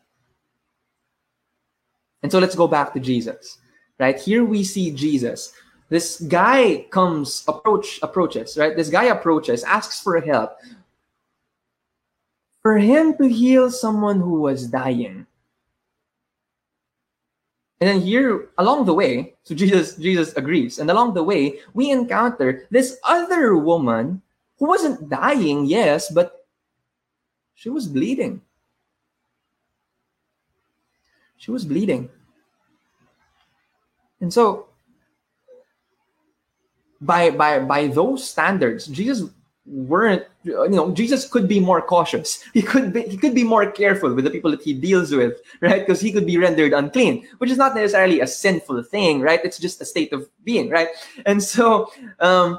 And 2.22 2.32
so 2.32 2.38
let's 2.38 2.56
go 2.56 2.66
back 2.66 2.92
to 2.94 3.00
Jesus. 3.00 3.58
Right? 3.98 4.18
Here 4.18 4.44
we 4.44 4.64
see 4.64 4.90
Jesus 4.90 5.52
this 5.90 6.22
guy 6.22 6.86
comes 6.90 7.44
approach 7.46 7.98
approaches 8.02 8.56
right? 8.56 8.74
This 8.74 8.88
guy 8.88 9.10
approaches 9.10 9.62
asks 9.64 10.00
for 10.00 10.18
help. 10.20 10.56
For 12.62 12.78
him 12.78 13.16
to 13.18 13.28
heal 13.28 13.70
someone 13.70 14.20
who 14.20 14.40
was 14.40 14.68
dying. 14.68 15.26
And 17.80 17.88
then 17.88 18.00
here 18.00 18.48
along 18.56 18.86
the 18.86 18.94
way 18.94 19.34
so 19.42 19.54
jesus 19.54 19.96
jesus 19.96 20.32
agrees. 20.34 20.78
And 20.78 20.90
along 20.90 21.14
the 21.14 21.26
way 21.26 21.58
we 21.74 21.90
encounter 21.90 22.64
this 22.70 22.96
other 23.04 23.56
woman 23.56 24.22
who 24.58 24.66
wasn't 24.66 25.10
dying 25.10 25.66
yes 25.66 26.08
but 26.08 26.46
she 27.60 27.68
was 27.68 27.86
bleeding. 27.86 28.40
She 31.36 31.50
was 31.50 31.64
bleeding. 31.64 32.08
And 34.20 34.32
so 34.32 34.69
by 37.00 37.30
by 37.30 37.58
by 37.60 37.86
those 37.88 38.28
standards, 38.28 38.86
Jesus 38.86 39.28
weren't 39.66 40.24
you 40.42 40.68
know 40.68 40.90
jesus 40.90 41.28
could 41.28 41.46
be 41.46 41.60
more 41.60 41.80
cautious. 41.80 42.42
He 42.54 42.62
could 42.62 42.92
be 42.92 43.02
he 43.02 43.16
could 43.16 43.34
be 43.34 43.44
more 43.44 43.70
careful 43.70 44.12
with 44.14 44.24
the 44.24 44.30
people 44.30 44.50
that 44.50 44.62
he 44.62 44.74
deals 44.74 45.12
with 45.12 45.40
right? 45.60 45.80
Because 45.80 46.00
he 46.00 46.12
could 46.12 46.26
be 46.26 46.38
rendered 46.38 46.72
unclean 46.72 47.26
which 47.38 47.50
is 47.50 47.58
not 47.58 47.74
necessarily 47.74 48.20
a 48.20 48.26
sinful 48.26 48.82
thing 48.84 49.20
right? 49.20 49.40
It's 49.44 49.58
just 49.58 49.80
a 49.80 49.84
state 49.84 50.12
of 50.12 50.28
being 50.44 50.70
right? 50.70 50.88
And 51.26 51.42
so 51.42 51.92
um 52.20 52.58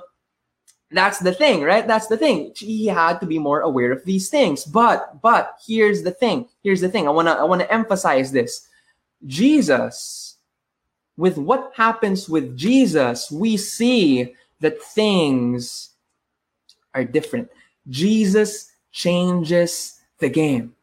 that's 0.92 1.20
the 1.20 1.34
thing 1.34 1.64
right? 1.64 1.88
That's 1.88 2.08
the 2.08 2.18
thing. 2.18 2.54
He 2.56 2.88
had 2.88 3.20
to 3.20 3.26
be 3.26 3.40
more 3.40 3.62
aware 3.62 3.92
of 3.92 4.06
these 4.06 4.30
things. 4.30 4.64
But 4.64 5.22
but 5.22 5.58
here's 5.66 6.04
the 6.04 6.12
thing. 6.12 6.48
Here's 6.64 6.82
the 6.82 6.90
thing. 6.90 7.08
I 7.08 7.12
want 7.12 7.28
to 7.28 7.34
i 7.34 7.44
want 7.44 7.62
to 7.62 7.74
emphasize 7.74 8.32
this. 8.32 8.68
Jesus 9.26 10.31
with 11.22 11.38
what 11.38 11.70
happens 11.78 12.26
with 12.26 12.58
Jesus, 12.58 13.30
we 13.30 13.54
see 13.54 14.34
that 14.58 14.82
things 14.82 15.94
are 16.98 17.06
different. 17.06 17.46
Jesus 17.86 18.74
changes 18.90 20.02
the 20.18 20.34
game. 20.34 20.74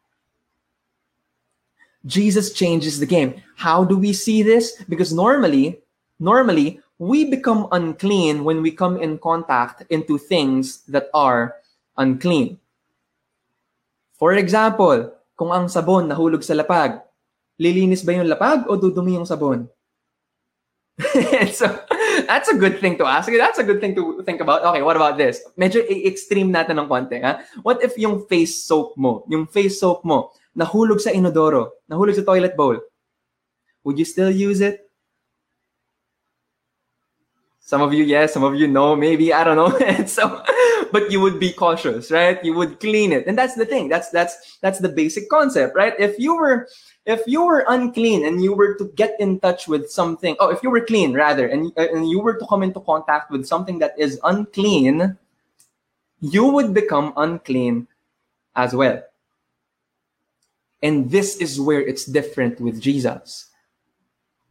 Jesus 2.07 2.55
changes 2.55 3.03
the 3.03 3.11
game. 3.11 3.42
How 3.59 3.83
do 3.83 3.98
we 3.98 4.14
see 4.14 4.46
this? 4.46 4.79
Because 4.87 5.11
normally, 5.11 5.83
normally 6.22 6.79
we 7.03 7.27
become 7.27 7.66
unclean 7.74 8.46
when 8.46 8.62
we 8.62 8.70
come 8.70 8.94
in 9.03 9.18
contact 9.18 9.90
into 9.90 10.22
things 10.22 10.87
that 10.87 11.11
are 11.18 11.59
unclean. 11.98 12.62
For 14.14 14.38
example, 14.38 15.11
kung 15.35 15.51
ang 15.51 15.66
sabon 15.66 16.07
nahulog 16.07 16.46
sa 16.46 16.55
lapag, 16.55 17.03
lilinis 17.59 18.07
ba 18.07 18.14
yung 18.14 18.31
lapag 18.31 18.70
o 18.70 18.79
dudumi 18.79 19.18
yung 19.18 19.27
sabon? 19.27 19.66
so 21.54 21.66
that's 22.26 22.48
a 22.50 22.56
good 22.58 22.82
thing 22.82 22.98
to 22.98 23.06
ask. 23.06 23.30
That's 23.30 23.58
a 23.58 23.64
good 23.64 23.80
thing 23.80 23.94
to 23.94 24.22
think 24.26 24.40
about. 24.40 24.64
Okay, 24.66 24.82
what 24.82 24.96
about 24.96 25.16
this? 25.16 25.42
Medyo 25.54 25.87
extreme 25.87 26.50
natin 26.50 26.78
ng 26.82 26.90
konti. 26.90 27.22
Ha? 27.22 27.38
What 27.62 27.82
if 27.87 27.94
yung 27.94 28.26
face 28.26 28.66
soap 28.66 28.98
mo, 28.98 29.22
yung 29.30 29.46
face 29.46 29.78
soap 29.78 30.02
mo, 30.02 30.34
nahulog 30.58 30.98
sa 30.98 31.14
inodoro, 31.14 31.78
nahulog 31.87 32.18
sa 32.18 32.26
toilet 32.26 32.58
bowl? 32.58 32.82
Would 33.87 33.98
you 33.98 34.04
still 34.04 34.30
use 34.30 34.58
it? 34.61 34.88
Some 37.68 37.82
of 37.82 37.92
you, 37.92 38.02
yes. 38.02 38.32
Some 38.32 38.42
of 38.42 38.56
you, 38.56 38.66
no. 38.66 38.96
Maybe 38.96 39.30
I 39.32 39.44
don't 39.44 39.61
know. 39.61 39.76
and 39.87 40.08
so, 40.08 40.42
but 40.92 41.11
you 41.11 41.20
would 41.20 41.38
be 41.38 41.53
cautious, 41.53 42.11
right? 42.11 42.42
You 42.44 42.55
would 42.55 42.81
clean 42.81 43.12
it, 43.12 43.27
and 43.27 43.37
that's 43.37 43.55
the 43.55 43.66
thing. 43.66 43.88
That's 43.88 44.11
that's 44.11 44.59
that's 44.61 44.79
the 44.79 44.88
basic 44.88 45.29
concept, 45.29 45.77
right? 45.77 45.94
If 45.98 46.18
you 46.18 46.37
were 46.37 46.68
if 47.07 47.22
you 47.27 47.44
were 47.46 47.64
unclean 47.68 48.27
and 48.27 48.42
you 48.42 48.53
were 48.53 48.74
to 48.74 48.92
get 48.94 49.16
in 49.18 49.40
touch 49.40 49.66
with 49.66 49.90
something, 49.90 50.37
oh, 50.40 50.51
if 50.51 50.62
you 50.62 50.70
were 50.70 50.85
clean 50.85 51.14
rather, 51.14 51.48
and, 51.48 51.72
and 51.77 52.09
you 52.09 52.20
were 52.20 52.38
to 52.38 52.46
come 52.46 52.62
into 52.62 52.81
contact 52.81 53.31
with 53.31 53.46
something 53.46 53.79
that 53.79 53.94
is 53.98 54.20
unclean, 54.24 55.16
you 56.20 56.46
would 56.46 56.74
become 56.74 57.14
unclean 57.16 57.88
as 58.55 58.74
well. 58.74 59.03
And 60.83 61.11
this 61.11 61.38
is 61.38 61.61
where 61.61 61.81
it's 61.81 62.05
different 62.05 62.61
with 62.61 62.81
Jesus. 62.81 63.47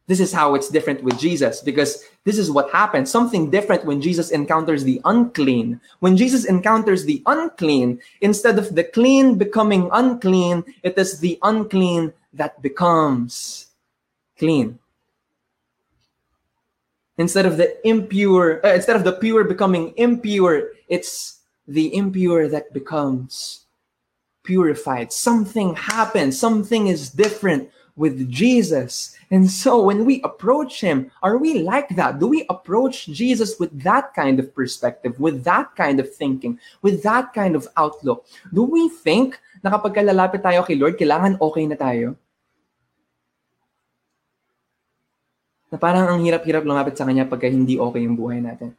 This 0.08 0.20
is 0.20 0.32
how 0.32 0.54
it's 0.54 0.70
different 0.70 1.04
with 1.04 1.20
Jesus 1.20 1.60
because 1.60 2.02
this 2.24 2.38
is 2.38 2.50
what 2.50 2.70
happens. 2.70 3.10
Something 3.10 3.50
different 3.50 3.84
when 3.84 4.00
Jesus 4.00 4.30
encounters 4.30 4.82
the 4.82 5.02
unclean. 5.04 5.80
When 6.00 6.16
Jesus 6.16 6.46
encounters 6.46 7.04
the 7.04 7.22
unclean, 7.26 8.00
instead 8.22 8.58
of 8.58 8.74
the 8.74 8.84
clean 8.84 9.36
becoming 9.36 9.90
unclean, 9.92 10.64
it 10.82 10.96
is 10.96 11.20
the 11.20 11.38
unclean 11.42 12.14
that 12.32 12.60
becomes 12.62 13.68
clean. 14.38 14.78
Instead 17.18 17.44
of 17.44 17.58
the 17.58 17.76
impure, 17.86 18.64
uh, 18.64 18.72
instead 18.72 18.96
of 18.96 19.04
the 19.04 19.12
pure 19.12 19.44
becoming 19.44 19.92
impure, 19.98 20.70
it's 20.88 21.40
the 21.66 21.94
impure 21.94 22.48
that 22.48 22.72
becomes 22.72 23.66
purified. 24.42 25.12
Something 25.12 25.76
happens. 25.76 26.38
Something 26.38 26.86
is 26.86 27.10
different 27.10 27.68
with 27.98 28.30
Jesus. 28.30 29.18
And 29.28 29.50
so 29.50 29.82
when 29.82 30.06
we 30.06 30.22
approach 30.22 30.80
Him, 30.80 31.10
are 31.20 31.36
we 31.36 31.60
like 31.60 31.92
that? 31.98 32.22
Do 32.22 32.30
we 32.30 32.46
approach 32.48 33.10
Jesus 33.10 33.58
with 33.58 33.74
that 33.82 34.14
kind 34.14 34.38
of 34.38 34.54
perspective, 34.54 35.18
with 35.20 35.44
that 35.44 35.74
kind 35.76 36.00
of 36.00 36.08
thinking, 36.08 36.56
with 36.80 37.02
that 37.02 37.34
kind 37.34 37.58
of 37.58 37.66
outlook? 37.76 38.24
Do 38.54 38.62
we 38.62 38.88
think 38.88 39.36
na 39.60 39.74
kapag 39.74 39.98
lalapit 40.06 40.40
tayo 40.40 40.64
kay 40.64 40.78
Lord, 40.78 40.96
kailangan 40.96 41.36
okay 41.42 41.66
na 41.66 41.76
tayo? 41.76 42.14
Na 45.68 45.76
parang 45.76 46.08
ang 46.08 46.24
hirap-hirap 46.24 46.64
lumapit 46.64 46.96
sa 46.96 47.04
Kanya 47.04 47.28
pagka 47.28 47.50
hindi 47.50 47.76
okay 47.76 48.00
yung 48.00 48.16
buhay 48.16 48.40
natin. 48.40 48.72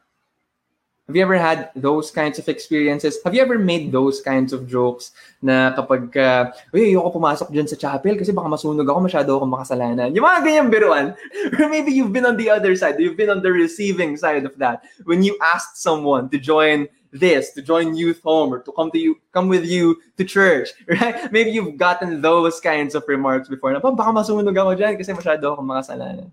Have 1.10 1.16
you 1.16 1.26
ever 1.26 1.42
had 1.42 1.74
those 1.74 2.12
kinds 2.14 2.38
of 2.38 2.46
experiences? 2.46 3.18
Have 3.26 3.34
you 3.34 3.42
ever 3.42 3.58
made 3.58 3.92
those 3.92 4.22
kinds 4.22 4.54
of 4.54 4.70
jokes 4.70 5.10
na 5.42 5.74
kapag, 5.74 6.14
uh, 6.14 6.54
uy, 6.70 6.94
ayoko 6.94 7.18
pumasok 7.18 7.50
dyan 7.50 7.66
sa 7.66 7.74
chapel 7.74 8.14
kasi 8.14 8.30
baka 8.30 8.46
masunog 8.46 8.86
ako, 8.86 9.10
masyado 9.10 9.34
ako 9.34 9.50
makasalanan. 9.50 10.14
Yung 10.14 10.22
mga 10.22 10.46
ganyang 10.46 10.70
biruan. 10.70 11.18
Or 11.58 11.66
maybe 11.66 11.90
you've 11.90 12.14
been 12.14 12.30
on 12.30 12.38
the 12.38 12.46
other 12.54 12.78
side. 12.78 13.02
You've 13.02 13.18
been 13.18 13.34
on 13.34 13.42
the 13.42 13.50
receiving 13.50 14.22
side 14.22 14.46
of 14.46 14.54
that. 14.62 14.86
When 15.10 15.26
you 15.26 15.34
asked 15.42 15.82
someone 15.82 16.30
to 16.30 16.38
join 16.38 16.86
this, 17.10 17.58
to 17.58 17.66
join 17.66 17.98
youth 17.98 18.22
home, 18.22 18.54
or 18.54 18.62
to 18.62 18.70
come 18.70 18.94
to 18.94 19.02
you, 19.02 19.18
come 19.34 19.50
with 19.50 19.66
you 19.66 19.98
to 20.14 20.22
church, 20.22 20.78
right? 21.02 21.26
Maybe 21.34 21.50
you've 21.50 21.74
gotten 21.82 22.22
those 22.22 22.62
kinds 22.62 22.94
of 22.94 23.02
remarks 23.10 23.50
before 23.50 23.74
na, 23.74 23.82
baka 23.82 24.14
masunog 24.14 24.54
ako 24.54 24.78
dyan 24.78 24.94
kasi 24.94 25.10
masyado 25.18 25.58
ako 25.58 25.66
makasalanan. 25.66 26.30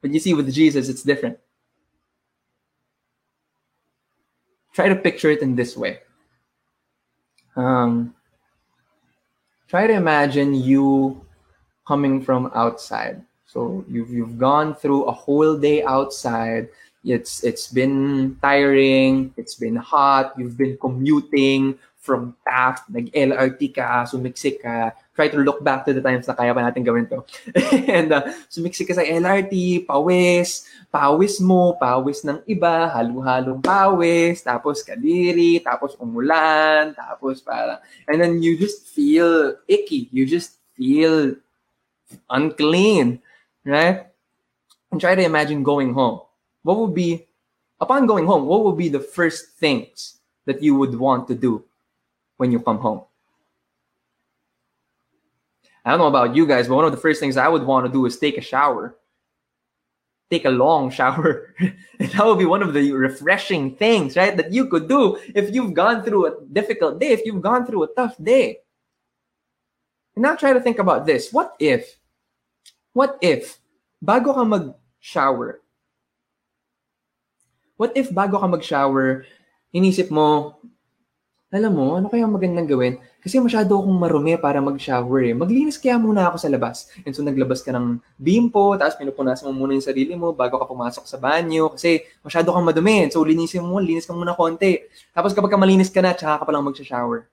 But 0.00 0.16
you 0.16 0.24
see, 0.24 0.32
with 0.32 0.48
Jesus, 0.48 0.88
it's 0.88 1.04
different. 1.04 1.43
Try 4.74 4.90
to 4.90 4.98
picture 4.98 5.30
it 5.30 5.40
in 5.40 5.54
this 5.54 5.78
way. 5.78 6.00
Um, 7.56 8.14
try 9.68 9.86
to 9.86 9.94
imagine 9.94 10.52
you 10.52 11.24
coming 11.86 12.20
from 12.20 12.50
outside. 12.54 13.22
So 13.46 13.86
you've 13.88 14.10
you've 14.10 14.36
gone 14.36 14.74
through 14.74 15.06
a 15.06 15.14
whole 15.14 15.56
day 15.56 15.86
outside. 15.86 16.68
It's 17.06 17.44
it's 17.46 17.70
been 17.70 18.36
tiring. 18.42 19.32
It's 19.38 19.54
been 19.54 19.76
hot. 19.78 20.34
You've 20.36 20.58
been 20.58 20.76
commuting 20.82 21.78
from 22.04 22.36
Taft, 22.44 22.90
nag-LRT 22.90 23.72
ka, 23.72 24.04
sumiksik 24.04 24.60
ka, 24.60 24.92
try 25.14 25.30
to 25.30 25.38
look 25.38 25.62
back 25.62 25.86
to 25.86 25.94
the 25.94 26.02
times 26.02 26.26
na 26.26 26.34
kaya 26.34 26.50
pa 26.50 26.60
natin 26.60 26.82
gawin 26.82 27.06
to. 27.06 27.22
and 27.86 28.10
uh, 28.10 28.26
sumiksik 28.50 28.90
ka 28.90 28.98
sa 28.98 29.06
LRT, 29.06 29.86
pawis, 29.86 30.66
pawis 30.90 31.38
mo, 31.38 31.78
pawis 31.78 32.26
ng 32.26 32.42
iba, 32.50 32.90
halo-halong 32.90 33.62
pawis, 33.62 34.42
tapos 34.42 34.82
kadiri, 34.82 35.62
tapos 35.62 35.94
umulan, 36.02 36.90
tapos 36.98 37.46
and 38.10 38.18
then 38.18 38.42
you 38.42 38.58
just 38.58 38.90
feel 38.90 39.54
icky. 39.70 40.10
You 40.10 40.26
just 40.26 40.58
feel 40.74 41.38
unclean, 42.28 43.22
right? 43.62 44.10
And 44.90 45.00
try 45.00 45.14
to 45.14 45.22
imagine 45.22 45.62
going 45.62 45.94
home. 45.94 46.26
What 46.66 46.78
would 46.82 46.94
be, 46.94 47.26
upon 47.80 48.10
going 48.10 48.26
home, 48.26 48.46
what 48.46 48.64
would 48.66 48.78
be 48.78 48.90
the 48.90 49.02
first 49.02 49.54
things 49.62 50.18
that 50.44 50.62
you 50.62 50.74
would 50.74 50.98
want 50.98 51.28
to 51.28 51.34
do 51.34 51.64
when 52.36 52.52
you 52.52 52.60
come 52.60 52.78
home. 52.78 53.02
I 55.84 55.90
don't 55.90 55.98
know 55.98 56.06
about 56.06 56.34
you 56.34 56.46
guys, 56.46 56.66
but 56.66 56.76
one 56.76 56.86
of 56.86 56.92
the 56.92 57.00
first 57.00 57.20
things 57.20 57.36
I 57.36 57.48
would 57.48 57.62
want 57.62 57.84
to 57.84 57.92
do 57.92 58.06
is 58.06 58.18
take 58.18 58.38
a 58.38 58.40
shower. 58.40 58.96
Take 60.30 60.46
a 60.46 60.50
long 60.50 60.90
shower. 60.98 61.54
that 61.98 62.24
would 62.24 62.38
be 62.38 62.46
one 62.46 62.62
of 62.62 62.72
the 62.72 62.92
refreshing 62.92 63.76
things, 63.76 64.16
right? 64.16 64.36
That 64.36 64.52
you 64.52 64.66
could 64.66 64.88
do 64.88 65.18
if 65.34 65.54
you've 65.54 65.74
gone 65.74 66.02
through 66.02 66.26
a 66.26 66.32
difficult 66.52 66.98
day, 66.98 67.12
if 67.12 67.24
you've 67.26 67.42
gone 67.42 67.66
through 67.66 67.84
a 67.84 67.92
tough 67.94 68.16
day. 68.22 68.60
And 70.16 70.22
now 70.22 70.36
try 70.36 70.52
to 70.52 70.60
think 70.60 70.78
about 70.78 71.04
this. 71.04 71.32
What 71.32 71.54
if, 71.58 71.98
what 72.92 73.18
if, 73.20 73.58
bago 74.02 74.34
ka 74.34 74.44
mag-shower, 74.44 75.60
what 77.76 77.92
if 77.96 78.10
bago 78.10 78.40
ka 78.40 78.46
mag-shower, 78.46 79.26
inisip 79.74 80.10
mo, 80.10 80.56
alam 81.54 81.70
mo, 81.70 81.94
ano 81.94 82.10
kaya 82.10 82.26
magandang 82.26 82.66
gawin? 82.66 82.98
Kasi 83.22 83.38
masyado 83.38 83.78
akong 83.78 83.94
marumi 83.94 84.34
para 84.34 84.58
mag-shower 84.58 85.30
eh. 85.30 85.34
Maglinis 85.38 85.78
kaya 85.78 85.94
muna 85.94 86.26
ako 86.26 86.36
sa 86.42 86.50
labas. 86.50 86.90
And 87.06 87.14
so 87.14 87.22
naglabas 87.22 87.62
ka 87.62 87.70
ng 87.70 88.02
bimpo, 88.18 88.74
tapos 88.74 88.98
pinupunasan 88.98 89.46
mo 89.48 89.54
muna 89.54 89.78
yung 89.78 89.86
sarili 89.86 90.18
mo 90.18 90.34
bago 90.34 90.58
ka 90.58 90.66
pumasok 90.66 91.06
sa 91.06 91.14
banyo. 91.14 91.70
Kasi 91.70 92.02
masyado 92.26 92.50
kang 92.50 92.66
madumi. 92.66 93.06
So 93.14 93.22
linisin 93.22 93.62
mo, 93.62 93.78
linis 93.78 94.02
ka 94.02 94.12
muna 94.12 94.34
konti. 94.34 94.82
Tapos 95.14 95.30
kapag 95.30 95.54
ka 95.54 95.58
malinis 95.60 95.94
ka 95.94 96.02
na, 96.02 96.10
tsaka 96.10 96.42
ka 96.42 96.44
palang 96.50 96.66
mag-shower. 96.66 97.30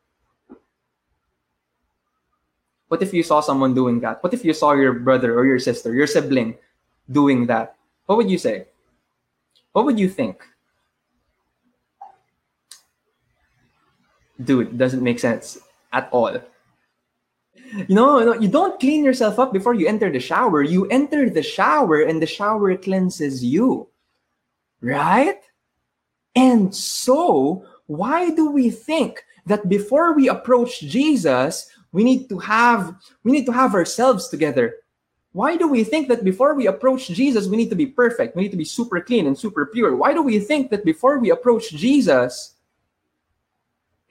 What 2.92 3.02
if 3.02 3.16
you 3.16 3.24
saw 3.24 3.42
someone 3.42 3.74
doing 3.74 4.04
that? 4.06 4.22
What 4.22 4.36
if 4.38 4.46
you 4.46 4.54
saw 4.54 4.78
your 4.78 4.94
brother 4.94 5.34
or 5.34 5.48
your 5.48 5.64
sister, 5.64 5.96
your 5.96 6.06
sibling 6.06 6.60
doing 7.10 7.48
that? 7.48 7.74
What 8.06 8.20
would 8.20 8.30
you 8.30 8.38
say? 8.38 8.68
What 9.72 9.88
would 9.88 9.98
you 9.98 10.12
think? 10.12 10.44
Dude, 14.44 14.78
doesn't 14.78 15.04
make 15.04 15.20
sense 15.20 15.58
at 15.94 16.10
all. 16.12 16.40
You 17.88 17.96
know, 17.96 18.34
you 18.34 18.48
don't 18.48 18.80
clean 18.80 19.04
yourself 19.04 19.40
up 19.40 19.54
before 19.54 19.74
you 19.74 19.88
enter 19.88 20.12
the 20.12 20.20
shower. 20.20 20.62
You 20.62 20.88
enter 20.88 21.30
the 21.30 21.44
shower 21.44 22.02
and 22.02 22.22
the 22.22 22.28
shower 22.28 22.76
cleanses 22.76 23.44
you. 23.44 23.88
Right? 24.82 25.40
And 26.36 26.74
so, 26.76 27.66
why 27.88 28.32
do 28.32 28.52
we 28.52 28.70
think 28.70 29.24
that 29.46 29.70
before 29.70 30.14
we 30.14 30.28
approach 30.30 30.82
Jesus, 30.82 31.70
we 31.92 32.04
need 32.04 32.30
to 32.30 32.40
have 32.40 32.96
we 33.24 33.32
need 33.32 33.46
to 33.46 33.52
have 33.52 33.74
ourselves 33.74 34.28
together? 34.28 34.76
Why 35.34 35.56
do 35.56 35.68
we 35.68 35.84
think 35.84 36.10
that 36.10 36.26
before 36.26 36.56
we 36.56 36.68
approach 36.68 37.08
Jesus, 37.08 37.48
we 37.48 37.56
need 37.56 37.70
to 37.70 37.76
be 37.76 37.86
perfect? 37.86 38.36
We 38.36 38.44
need 38.44 38.52
to 38.52 38.58
be 38.58 38.66
super 38.66 39.00
clean 39.00 39.28
and 39.28 39.38
super 39.38 39.66
pure. 39.66 39.96
Why 39.96 40.14
do 40.14 40.22
we 40.22 40.40
think 40.40 40.72
that 40.72 40.84
before 40.84 41.20
we 41.20 41.32
approach 41.32 41.72
Jesus, 41.72 42.56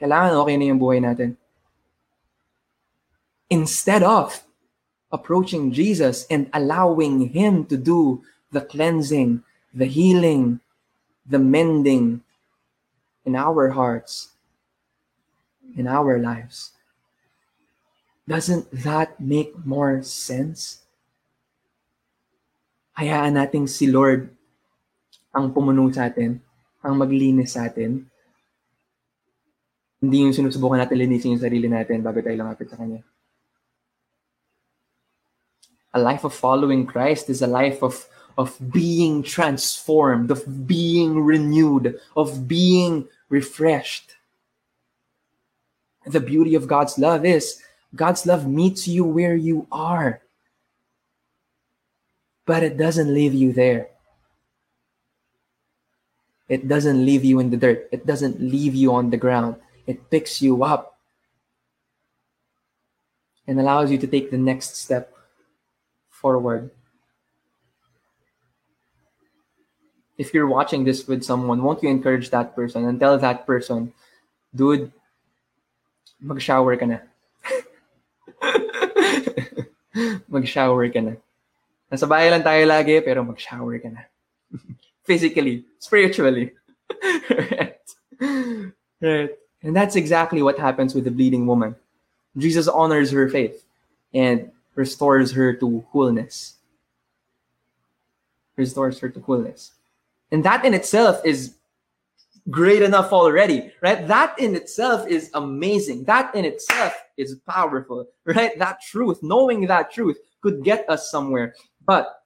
Kailangan 0.00 0.40
okay 0.40 0.56
na 0.56 0.68
yung 0.72 0.80
buhay 0.80 1.04
natin. 1.04 1.36
Instead 3.52 4.00
of 4.00 4.40
approaching 5.12 5.70
Jesus 5.70 6.24
and 6.32 6.48
allowing 6.56 7.28
Him 7.34 7.66
to 7.68 7.76
do 7.76 8.24
the 8.50 8.64
cleansing, 8.64 9.44
the 9.74 9.86
healing, 9.86 10.58
the 11.26 11.38
mending 11.38 12.22
in 13.24 13.36
our 13.36 13.70
hearts, 13.70 14.34
in 15.76 15.86
our 15.86 16.18
lives. 16.18 16.72
Doesn't 18.26 18.70
that 18.70 19.18
make 19.18 19.54
more 19.66 20.02
sense? 20.02 20.82
Hayaan 22.98 23.38
nating 23.38 23.70
si 23.70 23.86
Lord 23.86 24.30
ang 25.30 25.54
pumuno 25.54 25.86
sa 25.94 26.10
atin, 26.10 26.42
ang 26.82 26.94
maglinis 26.98 27.54
sa 27.54 27.70
atin, 27.70 28.09
Hindi 30.00 30.24
yung 30.24 30.32
sinusubukan 30.32 30.80
natin 30.80 30.96
linisin 30.96 31.36
yung 31.36 31.44
sarili 31.44 31.68
natin 31.68 32.00
bago 32.00 32.24
tayo 32.24 32.34
lumapit 32.40 32.72
sa 32.72 32.80
Kanya. 32.80 33.04
A 35.92 36.00
life 36.00 36.24
of 36.24 36.32
following 36.32 36.88
Christ 36.88 37.28
is 37.28 37.44
a 37.44 37.50
life 37.50 37.84
of 37.84 38.08
of 38.40 38.56
being 38.72 39.22
transformed, 39.22 40.30
of 40.30 40.66
being 40.66 41.20
renewed, 41.20 42.00
of 42.16 42.48
being 42.48 43.04
refreshed. 43.28 44.16
The 46.06 46.24
beauty 46.24 46.54
of 46.54 46.66
God's 46.66 46.96
love 46.96 47.26
is 47.26 47.60
God's 47.94 48.24
love 48.24 48.48
meets 48.48 48.88
you 48.88 49.04
where 49.04 49.36
you 49.36 49.66
are, 49.70 50.22
but 52.46 52.62
it 52.62 52.78
doesn't 52.78 53.12
leave 53.12 53.34
you 53.34 53.52
there. 53.52 53.88
It 56.48 56.66
doesn't 56.66 57.04
leave 57.04 57.24
you 57.24 57.38
in 57.38 57.50
the 57.50 57.56
dirt. 57.56 57.88
It 57.92 58.06
doesn't 58.06 58.40
leave 58.40 58.74
you 58.74 58.94
on 58.94 59.10
the 59.10 59.20
ground. 59.20 59.56
It 59.90 60.06
picks 60.06 60.38
you 60.38 60.62
up 60.62 60.94
and 63.50 63.58
allows 63.58 63.90
you 63.90 63.98
to 63.98 64.06
take 64.06 64.30
the 64.30 64.38
next 64.38 64.76
step 64.78 65.10
forward. 66.08 66.70
If 70.16 70.32
you're 70.32 70.46
watching 70.46 70.84
this 70.84 71.08
with 71.08 71.24
someone, 71.24 71.64
won't 71.64 71.82
you 71.82 71.90
encourage 71.90 72.30
that 72.30 72.54
person 72.54 72.86
and 72.86 73.00
tell 73.00 73.18
that 73.18 73.46
person 73.46 73.92
dude, 74.54 74.92
mag-shower 76.22 76.76
ka 76.76 76.86
na. 76.86 76.98
mag-shower 80.30 80.86
ka 80.86 81.00
na. 81.02 81.18
Nasa 81.90 82.06
bahay 82.06 82.30
lang 82.30 82.46
tayo 82.46 82.62
lagi, 82.62 83.02
pero 83.02 83.26
mag-shower 83.26 83.74
ka 83.82 83.90
na. 83.90 84.06
Physically, 85.08 85.66
spiritually. 85.82 86.54
right? 87.30 87.82
right? 89.02 89.39
And 89.62 89.76
that's 89.76 89.96
exactly 89.96 90.42
what 90.42 90.58
happens 90.58 90.94
with 90.94 91.04
the 91.04 91.10
bleeding 91.10 91.46
woman. 91.46 91.76
Jesus 92.36 92.68
honors 92.68 93.10
her 93.10 93.28
faith 93.28 93.64
and 94.14 94.50
restores 94.74 95.32
her 95.32 95.52
to 95.54 95.84
wholeness. 95.90 96.54
Restores 98.56 98.98
her 99.00 99.08
to 99.08 99.20
wholeness. 99.20 99.72
And 100.32 100.44
that 100.44 100.64
in 100.64 100.74
itself 100.74 101.20
is 101.24 101.56
great 102.48 102.82
enough 102.82 103.12
already, 103.12 103.72
right? 103.82 104.06
That 104.08 104.38
in 104.38 104.54
itself 104.56 105.06
is 105.06 105.30
amazing. 105.34 106.04
That 106.04 106.34
in 106.34 106.44
itself 106.44 106.94
is 107.16 107.36
powerful, 107.48 108.06
right? 108.24 108.58
That 108.58 108.80
truth, 108.80 109.22
knowing 109.22 109.66
that 109.66 109.92
truth 109.92 110.18
could 110.40 110.64
get 110.64 110.88
us 110.88 111.10
somewhere. 111.10 111.54
But 111.84 112.22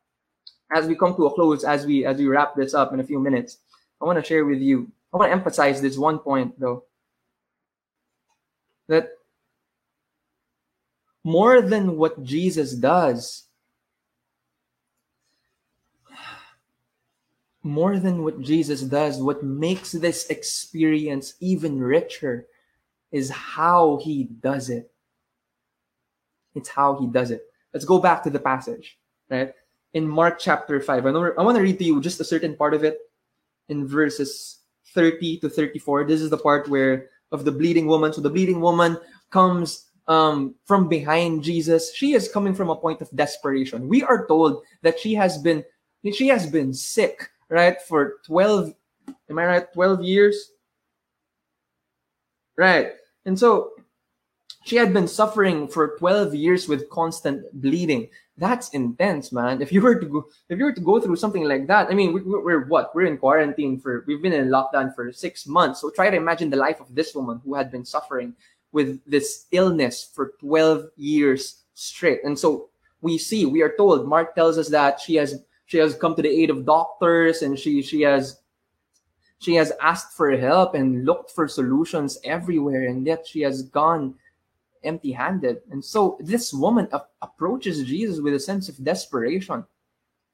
as 0.74 0.86
we 0.86 0.94
come 0.94 1.14
to 1.16 1.26
a 1.26 1.34
close, 1.34 1.64
as 1.64 1.86
we 1.86 2.04
as 2.04 2.18
we 2.18 2.26
wrap 2.26 2.54
this 2.54 2.74
up 2.74 2.92
in 2.92 3.00
a 3.00 3.04
few 3.04 3.18
minutes, 3.18 3.58
I 4.00 4.04
want 4.04 4.18
to 4.18 4.24
share 4.24 4.44
with 4.44 4.60
you. 4.60 4.90
I 5.12 5.16
want 5.16 5.28
to 5.28 5.32
emphasize 5.32 5.80
this 5.80 5.96
one 5.96 6.18
point 6.18 6.58
though. 6.58 6.84
That 8.88 9.10
more 11.24 11.62
than 11.62 11.96
what 11.96 12.22
Jesus 12.22 12.74
does, 12.74 13.44
more 17.62 17.98
than 17.98 18.22
what 18.22 18.40
Jesus 18.42 18.82
does, 18.82 19.18
what 19.18 19.42
makes 19.42 19.92
this 19.92 20.26
experience 20.26 21.34
even 21.40 21.80
richer 21.80 22.46
is 23.10 23.30
how 23.30 23.98
he 24.02 24.24
does 24.24 24.68
it. 24.68 24.92
It's 26.54 26.68
how 26.68 27.00
he 27.00 27.06
does 27.06 27.30
it. 27.30 27.42
Let's 27.72 27.86
go 27.86 27.98
back 27.98 28.22
to 28.24 28.30
the 28.30 28.38
passage, 28.38 28.98
right? 29.30 29.52
In 29.94 30.06
Mark 30.06 30.38
chapter 30.38 30.80
5, 30.80 31.06
I, 31.06 31.08
I 31.08 31.42
want 31.42 31.56
to 31.56 31.62
read 31.62 31.78
to 31.78 31.84
you 31.84 32.00
just 32.00 32.20
a 32.20 32.24
certain 32.24 32.54
part 32.54 32.74
of 32.74 32.84
it 32.84 32.98
in 33.68 33.88
verses 33.88 34.58
30 34.92 35.38
to 35.38 35.48
34. 35.48 36.04
This 36.04 36.20
is 36.20 36.30
the 36.30 36.38
part 36.38 36.68
where 36.68 37.08
of 37.32 37.44
the 37.44 37.52
bleeding 37.52 37.86
woman. 37.86 38.12
So 38.12 38.20
the 38.20 38.30
bleeding 38.30 38.60
woman 38.60 38.96
comes 39.30 39.86
um, 40.08 40.54
from 40.64 40.88
behind 40.88 41.42
Jesus. 41.42 41.94
She 41.94 42.14
is 42.14 42.28
coming 42.28 42.54
from 42.54 42.70
a 42.70 42.76
point 42.76 43.00
of 43.00 43.10
desperation. 43.14 43.88
We 43.88 44.02
are 44.02 44.26
told 44.26 44.62
that 44.82 44.98
she 44.98 45.14
has 45.14 45.38
been 45.38 45.64
she 46.12 46.28
has 46.28 46.46
been 46.46 46.74
sick 46.74 47.30
right? 47.48 47.80
For 47.80 48.16
12, 48.26 48.74
am 49.30 49.38
I 49.38 49.46
right? 49.46 49.72
12 49.72 50.02
years? 50.02 50.50
Right. 52.56 52.92
And 53.24 53.38
so 53.38 53.72
she 54.64 54.76
had 54.76 54.92
been 54.92 55.08
suffering 55.08 55.68
for 55.68 55.96
12 55.98 56.34
years 56.34 56.68
with 56.68 56.88
constant 56.90 57.44
bleeding. 57.60 58.08
That's 58.36 58.70
intense, 58.70 59.30
man. 59.30 59.62
If 59.62 59.70
you 59.70 59.80
were 59.80 59.94
to 59.94 60.06
go, 60.06 60.26
if 60.48 60.58
you 60.58 60.64
were 60.64 60.72
to 60.72 60.80
go 60.80 61.00
through 61.00 61.16
something 61.16 61.44
like 61.44 61.68
that, 61.68 61.88
I 61.88 61.94
mean, 61.94 62.12
we, 62.12 62.20
we're 62.22 62.66
what? 62.66 62.94
We're 62.94 63.06
in 63.06 63.16
quarantine 63.16 63.78
for, 63.78 64.04
we've 64.08 64.22
been 64.22 64.32
in 64.32 64.48
lockdown 64.48 64.92
for 64.94 65.12
six 65.12 65.46
months. 65.46 65.80
So 65.80 65.90
try 65.90 66.10
to 66.10 66.16
imagine 66.16 66.50
the 66.50 66.56
life 66.56 66.80
of 66.80 66.92
this 66.94 67.14
woman 67.14 67.40
who 67.44 67.54
had 67.54 67.70
been 67.70 67.84
suffering 67.84 68.34
with 68.72 69.00
this 69.06 69.46
illness 69.52 70.10
for 70.12 70.32
12 70.40 70.86
years 70.96 71.62
straight. 71.74 72.24
And 72.24 72.36
so 72.36 72.70
we 73.02 73.18
see, 73.18 73.46
we 73.46 73.62
are 73.62 73.74
told, 73.76 74.08
Mark 74.08 74.34
tells 74.34 74.58
us 74.58 74.68
that 74.70 75.00
she 75.00 75.14
has 75.14 75.40
she 75.66 75.78
has 75.78 75.94
come 75.94 76.14
to 76.14 76.22
the 76.22 76.28
aid 76.28 76.50
of 76.50 76.66
doctors 76.66 77.42
and 77.42 77.58
she 77.58 77.82
she 77.82 78.02
has 78.02 78.40
she 79.38 79.54
has 79.54 79.72
asked 79.80 80.16
for 80.16 80.36
help 80.36 80.74
and 80.74 81.04
looked 81.04 81.30
for 81.30 81.48
solutions 81.48 82.18
everywhere 82.24 82.86
and 82.86 83.06
yet 83.06 83.26
she 83.26 83.40
has 83.40 83.62
gone 83.62 84.14
empty-handed 84.84 85.60
and 85.70 85.84
so 85.84 86.16
this 86.20 86.52
woman 86.52 86.88
approaches 87.22 87.82
jesus 87.84 88.20
with 88.20 88.34
a 88.34 88.40
sense 88.40 88.68
of 88.68 88.82
desperation 88.84 89.64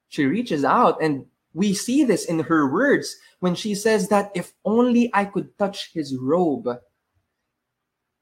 she 0.09 0.25
reaches 0.25 0.63
out 0.63 1.01
and 1.01 1.25
we 1.53 1.73
see 1.73 2.03
this 2.03 2.25
in 2.25 2.39
her 2.39 2.71
words 2.71 3.17
when 3.39 3.55
she 3.55 3.75
says 3.75 4.07
that 4.07 4.31
if 4.35 4.53
only 4.65 5.09
i 5.13 5.25
could 5.25 5.57
touch 5.57 5.91
his 5.93 6.15
robe 6.17 6.67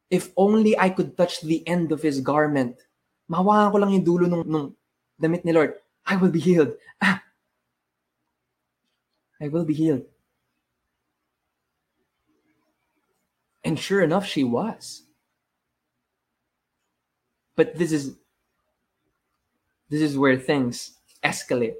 if 0.10 0.32
only 0.38 0.78
i 0.80 0.90
could 0.90 1.18
touch 1.18 1.42
the 1.42 1.66
end 1.68 1.92
of 1.92 2.02
his 2.02 2.22
garment 2.22 2.76
ko 3.30 3.78
lang 3.78 3.94
yung 3.94 4.06
dulo 4.06 4.26
nung, 4.26 4.46
nung 4.46 4.74
damit 5.22 5.46
ni 5.46 5.54
lord 5.54 5.78
I 6.10 6.16
will 6.16 6.32
be 6.32 6.40
healed. 6.40 6.74
Ah, 7.02 7.22
I 9.40 9.48
will 9.48 9.64
be 9.64 9.76
healed. 9.76 10.06
And 13.64 13.78
sure 13.78 14.02
enough, 14.02 14.26
she 14.26 14.44
was. 14.44 15.04
But 17.60 17.76
this 17.76 17.92
is 17.92 18.16
this 19.90 20.00
is 20.00 20.18
where 20.18 20.40
things 20.40 20.96
escalate. 21.26 21.76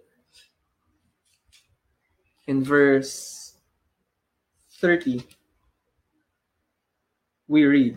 In 2.48 2.66
verse 2.66 3.56
30, 4.84 5.24
we 7.48 7.64
read 7.64 7.96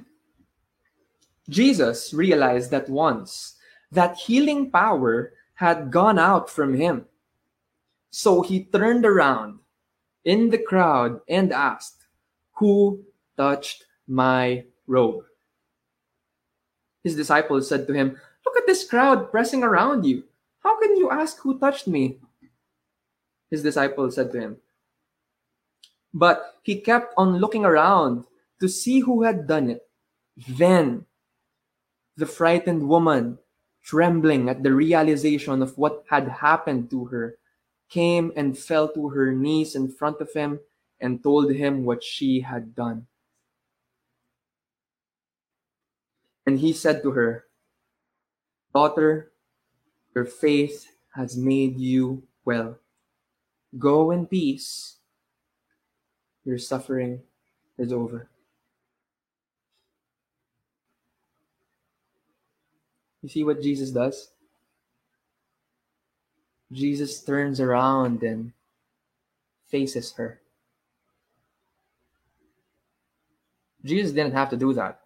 Jesus 1.50 2.14
realized 2.14 2.70
that 2.70 2.88
once 2.88 3.58
that 3.90 4.14
healing 4.14 4.70
power 4.70 5.32
had 5.54 5.90
gone 5.90 6.20
out 6.20 6.48
from 6.48 6.74
him. 6.74 7.06
So 8.10 8.42
he 8.42 8.62
turned 8.62 9.04
around 9.04 9.58
in 10.24 10.50
the 10.50 10.62
crowd 10.62 11.18
and 11.28 11.52
asked, 11.52 12.06
Who 12.62 13.02
touched 13.36 13.86
my 14.06 14.66
robe? 14.86 15.24
His 17.02 17.16
disciples 17.16 17.68
said 17.68 17.86
to 17.86 17.92
him, 17.92 18.16
Look 18.44 18.56
at 18.56 18.66
this 18.66 18.88
crowd 18.88 19.30
pressing 19.30 19.62
around 19.62 20.04
you. 20.04 20.24
How 20.62 20.78
can 20.80 20.96
you 20.96 21.10
ask 21.10 21.38
who 21.40 21.58
touched 21.58 21.86
me? 21.88 22.18
His 23.50 23.62
disciples 23.62 24.14
said 24.14 24.32
to 24.32 24.40
him. 24.40 24.56
But 26.14 26.58
he 26.62 26.80
kept 26.80 27.14
on 27.16 27.38
looking 27.38 27.64
around 27.64 28.24
to 28.60 28.68
see 28.68 29.00
who 29.00 29.22
had 29.22 29.46
done 29.46 29.70
it. 29.70 29.82
Then 30.48 31.06
the 32.16 32.26
frightened 32.26 32.88
woman 32.88 33.38
trembling 33.82 34.48
at 34.48 34.62
the 34.62 34.72
realization 34.72 35.60
of 35.62 35.76
what 35.76 36.04
had 36.08 36.28
happened 36.28 36.90
to 36.90 37.04
her, 37.06 37.36
came 37.90 38.32
and 38.36 38.56
fell 38.56 38.88
to 38.88 39.08
her 39.10 39.32
knees 39.32 39.74
in 39.74 39.90
front 39.90 40.20
of 40.20 40.32
him 40.32 40.60
and 41.00 41.22
told 41.22 41.52
him 41.52 41.84
what 41.84 42.02
she 42.02 42.40
had 42.40 42.74
done. 42.74 43.06
And 46.46 46.58
he 46.58 46.72
said 46.72 47.02
to 47.02 47.12
her, 47.12 47.44
Daughter, 48.74 49.32
your 50.14 50.24
faith 50.24 50.86
has 51.14 51.36
made 51.36 51.78
you 51.78 52.24
well. 52.44 52.78
Go 53.78 54.10
in 54.10 54.26
peace. 54.26 54.96
Your 56.44 56.58
suffering 56.58 57.20
is 57.78 57.92
over. 57.92 58.28
You 63.22 63.28
see 63.28 63.44
what 63.44 63.62
Jesus 63.62 63.90
does? 63.90 64.30
Jesus 66.72 67.22
turns 67.22 67.60
around 67.60 68.22
and 68.22 68.52
faces 69.68 70.12
her. 70.14 70.40
Jesus 73.84 74.12
didn't 74.12 74.34
have 74.34 74.50
to 74.50 74.56
do 74.56 74.72
that. 74.74 75.01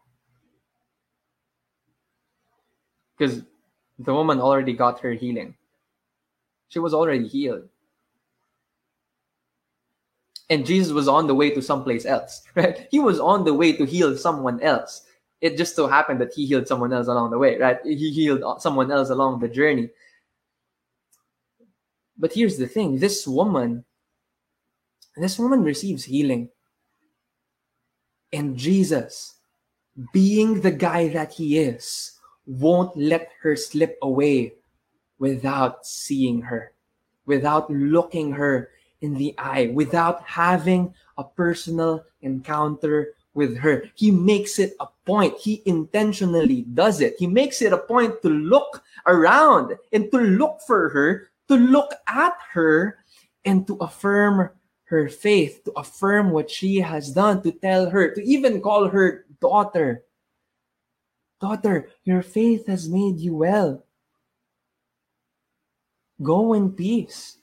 Because 3.16 3.42
the 3.98 4.12
woman 4.12 4.40
already 4.40 4.72
got 4.72 5.00
her 5.00 5.12
healing. 5.12 5.54
She 6.68 6.78
was 6.78 6.92
already 6.92 7.26
healed. 7.26 7.68
And 10.48 10.64
Jesus 10.64 10.92
was 10.92 11.08
on 11.08 11.26
the 11.26 11.34
way 11.34 11.50
to 11.50 11.62
someplace 11.62 12.06
else, 12.06 12.42
right? 12.54 12.86
He 12.90 13.00
was 13.00 13.18
on 13.18 13.44
the 13.44 13.54
way 13.54 13.72
to 13.72 13.84
heal 13.84 14.16
someone 14.16 14.60
else 14.60 15.06
it 15.40 15.56
just 15.56 15.76
so 15.76 15.86
happened 15.86 16.20
that 16.20 16.32
he 16.34 16.46
healed 16.46 16.66
someone 16.66 16.92
else 16.92 17.08
along 17.08 17.30
the 17.30 17.38
way, 17.38 17.58
right? 17.58 17.78
He 17.84 18.10
healed 18.10 18.60
someone 18.60 18.90
else 18.90 19.10
along 19.10 19.40
the 19.40 19.48
journey. 19.48 19.90
But 22.16 22.32
here's 22.32 22.56
the 22.56 22.66
thing 22.66 22.98
this 22.98 23.26
woman, 23.26 23.84
this 25.16 25.38
woman 25.38 25.62
receives 25.62 26.04
healing. 26.04 26.48
And 28.32 28.56
Jesus, 28.56 29.34
being 30.12 30.60
the 30.60 30.70
guy 30.70 31.08
that 31.08 31.32
he 31.32 31.58
is, 31.58 32.15
won't 32.46 32.96
let 32.96 33.30
her 33.42 33.56
slip 33.56 33.98
away 34.02 34.54
without 35.18 35.86
seeing 35.86 36.42
her, 36.42 36.72
without 37.26 37.70
looking 37.70 38.32
her 38.32 38.70
in 39.00 39.14
the 39.14 39.34
eye, 39.38 39.70
without 39.74 40.22
having 40.22 40.94
a 41.18 41.24
personal 41.24 42.04
encounter 42.22 43.14
with 43.34 43.58
her. 43.58 43.84
He 43.94 44.10
makes 44.10 44.58
it 44.58 44.74
a 44.80 44.86
point. 45.04 45.36
He 45.38 45.62
intentionally 45.66 46.62
does 46.62 47.00
it. 47.00 47.16
He 47.18 47.26
makes 47.26 47.60
it 47.60 47.72
a 47.72 47.78
point 47.78 48.22
to 48.22 48.30
look 48.30 48.82
around 49.06 49.76
and 49.92 50.10
to 50.10 50.18
look 50.18 50.60
for 50.66 50.88
her, 50.88 51.28
to 51.48 51.56
look 51.56 51.92
at 52.08 52.32
her, 52.52 52.98
and 53.44 53.66
to 53.66 53.76
affirm 53.76 54.50
her 54.84 55.08
faith, 55.08 55.62
to 55.64 55.72
affirm 55.72 56.30
what 56.30 56.50
she 56.50 56.76
has 56.78 57.12
done, 57.12 57.42
to 57.42 57.52
tell 57.52 57.90
her, 57.90 58.14
to 58.14 58.22
even 58.22 58.60
call 58.60 58.88
her 58.88 59.26
daughter. 59.40 60.02
Daughter, 61.40 61.90
your 62.04 62.22
faith 62.22 62.66
has 62.66 62.88
made 62.88 63.18
you 63.18 63.36
well. 63.36 63.84
Go 66.22 66.54
in 66.54 66.72
peace. 66.72 67.38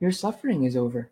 Your 0.00 0.12
suffering 0.12 0.64
is 0.64 0.76
over. 0.76 1.10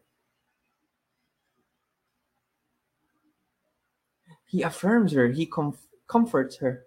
He 4.47 4.62
affirms 4.62 5.12
her, 5.12 5.28
he 5.28 5.44
com- 5.44 5.76
comforts 6.07 6.57
her. 6.59 6.84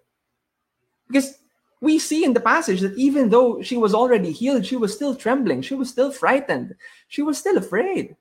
Because 1.06 1.38
we 1.80 1.98
see 1.98 2.24
in 2.24 2.32
the 2.32 2.40
passage 2.40 2.80
that 2.80 2.96
even 2.96 3.28
though 3.28 3.62
she 3.62 3.76
was 3.76 3.94
already 3.94 4.32
healed, 4.32 4.66
she 4.66 4.76
was 4.76 4.94
still 4.94 5.14
trembling, 5.14 5.62
she 5.62 5.74
was 5.74 5.88
still 5.88 6.10
frightened, 6.10 6.74
she 7.08 7.22
was 7.22 7.38
still 7.38 7.58
afraid. 7.58 8.16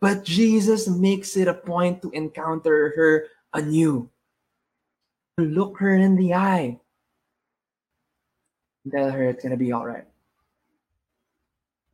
But 0.00 0.24
Jesus 0.24 0.88
makes 0.88 1.36
it 1.36 1.48
a 1.48 1.54
point 1.54 2.02
to 2.02 2.10
encounter 2.10 2.92
her 2.96 3.26
anew, 3.54 4.10
look 5.38 5.78
her 5.78 5.94
in 5.94 6.16
the 6.16 6.34
eye, 6.34 6.78
tell 8.90 9.10
her 9.10 9.24
it's 9.24 9.42
going 9.42 9.52
to 9.52 9.56
be 9.56 9.72
all 9.72 9.86
right. 9.86 10.04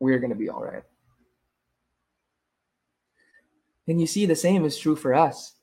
We're 0.00 0.18
going 0.18 0.30
to 0.30 0.36
be 0.36 0.48
all 0.48 0.62
right. 0.62 0.82
And 3.86 4.00
you 4.00 4.06
see, 4.06 4.26
the 4.26 4.36
same 4.36 4.64
is 4.64 4.78
true 4.78 4.96
for 4.96 5.14
us. 5.14 5.54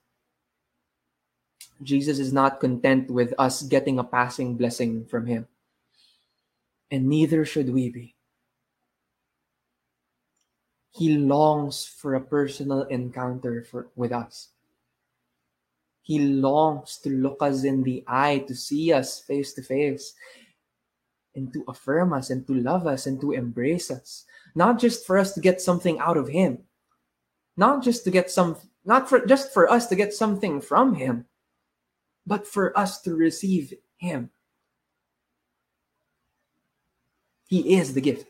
Jesus 1.84 2.20
is 2.20 2.34
not 2.34 2.60
content 2.60 3.12
with 3.12 3.34
us 3.38 3.62
getting 3.62 4.00
a 4.00 4.04
passing 4.04 4.56
blessing 4.56 5.06
from 5.06 5.28
him. 5.28 5.48
And 6.90 7.08
neither 7.08 7.46
should 7.46 7.70
we 7.70 7.90
be. 7.90 8.16
He 10.92 11.18
longs 11.18 11.86
for 11.86 12.16
a 12.16 12.22
personal 12.22 12.84
encounter 12.84 13.64
for, 13.64 13.90
with 13.96 14.14
us. 14.14 14.50
He 16.06 16.20
longs 16.20 16.98
to 17.00 17.10
look 17.10 17.42
us 17.42 17.64
in 17.64 17.82
the 17.82 18.04
eye, 18.06 18.46
to 18.48 18.54
see 18.54 18.94
us 18.94 19.20
face 19.20 19.54
to 19.54 19.64
face, 19.64 20.14
and 21.34 21.52
to 21.52 21.64
affirm 21.68 22.14
us, 22.14 22.30
and 22.30 22.46
to 22.46 22.54
love 22.54 22.86
us, 22.86 23.08
and 23.08 23.20
to 23.22 23.32
embrace 23.32 23.90
us. 23.90 24.26
Not 24.54 24.78
just 24.78 25.08
for 25.08 25.18
us 25.18 25.34
to 25.34 25.42
get 25.42 25.60
something 25.60 25.98
out 25.98 26.16
of 26.16 26.30
Him, 26.30 26.60
not 27.58 27.84
just 27.84 28.04
to 28.04 28.12
get 28.12 28.30
some, 28.30 28.56
not 28.86 29.10
for 29.10 29.26
just 29.26 29.52
for 29.52 29.68
us 29.68 29.88
to 29.88 29.96
get 29.96 30.14
something 30.14 30.62
from 30.62 30.94
Him, 30.94 31.26
but 32.28 32.46
for 32.46 32.78
us 32.78 33.02
to 33.02 33.16
receive 33.16 33.74
Him. 33.98 34.30
He 37.48 37.78
is 37.78 37.96
the 37.96 38.02
gift. 38.02 38.28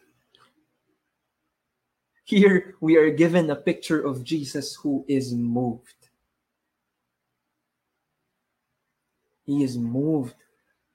Here 2.23 2.75
we 2.79 2.95
are 2.95 3.11
given 3.11 3.49
a 3.49 3.55
picture 3.57 3.99
of 3.99 4.23
Jesus 4.23 4.75
who 4.75 5.03
is 5.09 5.33
moved. 5.33 6.04
He 9.45 9.63
is 9.63 9.77
moved 9.77 10.35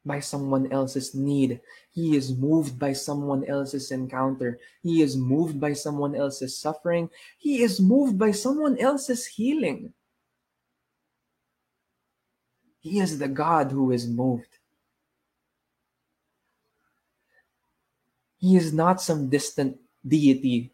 by 0.05 0.21
someone 0.21 0.73
else's 0.73 1.15
need. 1.15 1.61
He 1.93 2.17
is 2.17 2.37
moved 2.37 2.79
by 2.79 2.93
someone 2.93 3.45
else's 3.45 3.91
encounter. 3.91 4.59
He 4.83 5.03
is 5.03 5.17
moved 5.17 5.61
by 5.61 5.73
someone 5.75 6.15
else's 6.15 6.57
suffering. 6.57 7.11
He 7.39 7.63
is 7.63 7.81
moved 7.81 8.19
by 8.19 8.33
someone 8.33 8.79
else's 8.79 9.27
healing. 9.27 9.93
He 12.81 12.99
is 12.99 13.19
the 13.19 13.29
God 13.29 13.71
who 13.71 13.93
is 13.93 14.09
moved. 14.09 14.57
He 18.39 18.57
is 18.57 18.73
not 18.73 19.03
some 19.03 19.29
distant 19.29 19.77
deity 20.07 20.73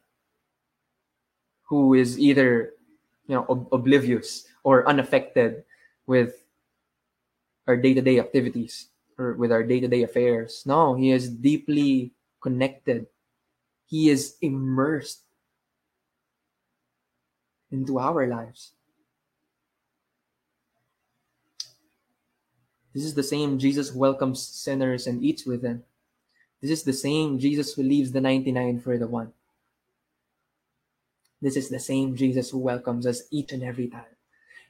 who 1.65 1.95
is 1.95 2.17
either 2.17 2.75
you 3.27 3.35
know 3.35 3.45
ob- 3.51 3.69
oblivious 3.73 4.47
or 4.63 4.87
unaffected 4.89 5.65
with 6.07 6.46
our 7.67 7.77
day-to-day 7.77 8.19
activities 8.19 8.89
or 9.19 9.35
with 9.35 9.53
our 9.53 9.63
day-to-day 9.63 10.03
affairs. 10.03 10.63
No 10.67 10.95
he 10.95 11.11
is 11.11 11.29
deeply 11.29 12.13
connected. 12.41 13.07
He 13.87 14.11
is 14.11 14.37
immersed 14.43 15.23
into 17.71 17.99
our 17.99 18.27
lives. 18.27 18.73
This 22.95 23.05
is 23.05 23.15
the 23.15 23.23
same 23.23 23.59
jesus 23.59 23.91
who 23.91 23.99
welcomes 23.99 24.41
sinners 24.41 25.07
and 25.07 25.23
eats 25.23 25.45
with 25.45 25.63
them. 25.63 25.85
This 26.63 26.71
is 26.71 26.83
the 26.85 26.93
same 26.93 27.39
jesus 27.39 27.75
who 27.75 27.83
leaves 27.83 28.13
the 28.13 28.21
99 28.21 28.81
for 28.81 28.97
the 28.97 29.07
one. 29.07 29.33
This 31.41 31.57
is 31.57 31.69
the 31.69 31.79
same 31.79 32.17
Jesus 32.17 32.51
who 32.51 32.59
welcomes 32.59 33.07
us 33.07 33.23
each 33.31 33.53
and 33.53 33.63
every 33.63 33.89
time. 33.89 34.16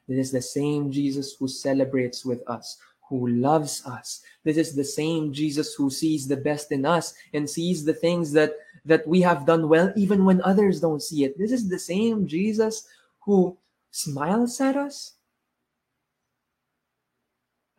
This 0.09 0.27
is 0.27 0.33
the 0.33 0.43
same 0.43 0.91
Jesus 0.93 1.35
who 1.39 1.49
celebrates 1.49 2.25
with 2.25 2.49
us, 2.49 2.79
who 3.09 3.29
loves 3.29 3.85
us. 3.87 4.23
This 4.45 4.57
is 4.57 4.75
the 4.75 4.85
same 4.85 5.33
Jesus 5.33 5.75
who 5.75 5.91
sees 5.91 6.29
the 6.29 6.37
best 6.37 6.71
in 6.73 6.87
us 6.87 7.15
and 7.35 7.49
sees 7.49 7.85
the 7.85 7.95
things 7.95 8.33
that, 8.33 8.55
that 8.85 9.07
we 9.07 9.21
have 9.23 9.47
done 9.47 9.69
well, 9.69 9.93
even 9.97 10.25
when 10.25 10.41
others 10.43 10.81
don't 10.81 11.03
see 11.03 11.25
it. 11.25 11.37
This 11.39 11.53
is 11.53 11.69
the 11.69 11.79
same 11.79 12.27
Jesus 12.27 12.87
who 13.21 13.57
smiles 13.91 14.61
at 14.61 14.77
us. 14.77 15.15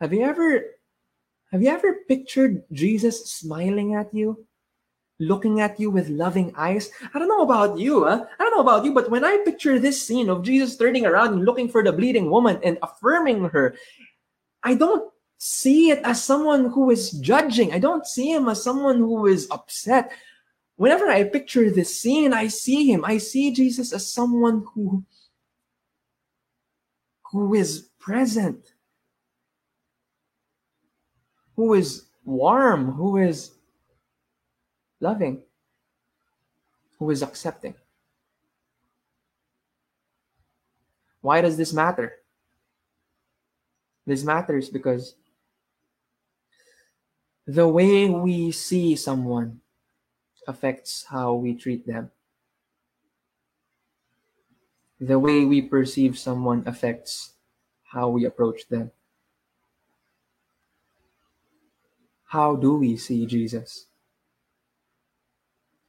Have 0.02 0.14
you 0.14 0.24
ever 0.24 0.64
have 1.52 1.64
you 1.64 1.70
ever 1.70 2.04
pictured 2.10 2.64
Jesus 2.74 3.32
smiling 3.32 3.96
at 3.96 4.14
you? 4.14 4.46
Looking 5.20 5.62
at 5.62 5.80
you 5.80 5.90
with 5.90 6.10
loving 6.10 6.54
eyes. 6.56 6.92
I 7.14 7.20
don't 7.20 7.28
know 7.28 7.42
about 7.42 7.80
you, 7.80 8.06
huh? 8.06 8.26
I 8.40 8.44
don't 8.44 8.56
know 8.56 8.62
about 8.62 8.86
you, 8.86 8.94
but 8.94 9.10
when 9.10 9.26
I 9.26 9.38
picture 9.44 9.80
this 9.80 10.02
scene 10.02 10.30
of 10.30 10.44
Jesus 10.44 10.78
turning 10.78 11.06
around 11.06 11.34
and 11.34 11.46
looking 11.46 11.70
for 11.70 11.84
the 11.84 11.92
bleeding 11.92 12.30
woman 12.30 12.60
and 12.64 12.78
affirming 12.84 13.50
her, 13.50 13.76
I 14.64 14.76
don't 14.76 15.12
see 15.38 15.92
it 15.92 16.00
as 16.04 16.24
someone 16.24 16.70
who 16.70 16.92
is 16.92 17.12
judging. 17.12 17.74
I 17.74 17.80
don't 17.80 18.06
see 18.06 18.32
him 18.32 18.50
as 18.50 18.64
someone 18.64 18.98
who 18.98 19.28
is 19.28 19.48
upset. 19.50 20.12
Whenever 20.76 21.08
I 21.08 21.24
picture 21.24 21.72
this 21.72 22.00
scene, 22.00 22.34
I 22.34 22.48
see 22.48 22.92
him. 22.92 23.04
I 23.04 23.18
see 23.18 23.52
Jesus 23.52 23.94
as 23.94 24.12
someone 24.12 24.66
who 24.74 25.04
who 27.32 27.54
is 27.56 27.90
present, 28.00 28.74
who 31.56 31.74
is 31.74 32.08
warm, 32.24 32.94
who 32.94 33.18
is 33.18 33.57
loving, 35.00 35.44
who 37.00 37.10
is 37.12 37.22
accepting. 37.22 37.76
Why 41.22 41.42
does 41.42 41.58
this 41.58 41.74
matter? 41.74 42.14
This 44.06 44.24
matters 44.24 44.70
because 44.70 45.16
the 47.46 47.68
way 47.68 48.10
we 48.10 48.52
see 48.52 48.96
someone 48.96 49.62
affects 50.48 51.06
how 51.10 51.34
we 51.34 51.54
treat 51.54 51.86
them. 51.86 52.12
The 55.00 55.20
way 55.20 55.46
we 55.46 55.62
perceive 55.62 56.18
someone 56.18 56.64
affects 56.66 57.34
how 57.84 58.10
we 58.10 58.26
approach 58.26 58.68
them. 58.70 58.92
How 62.26 62.56
do 62.56 62.76
we 62.76 62.98
see 62.98 63.26
Jesus? 63.26 63.86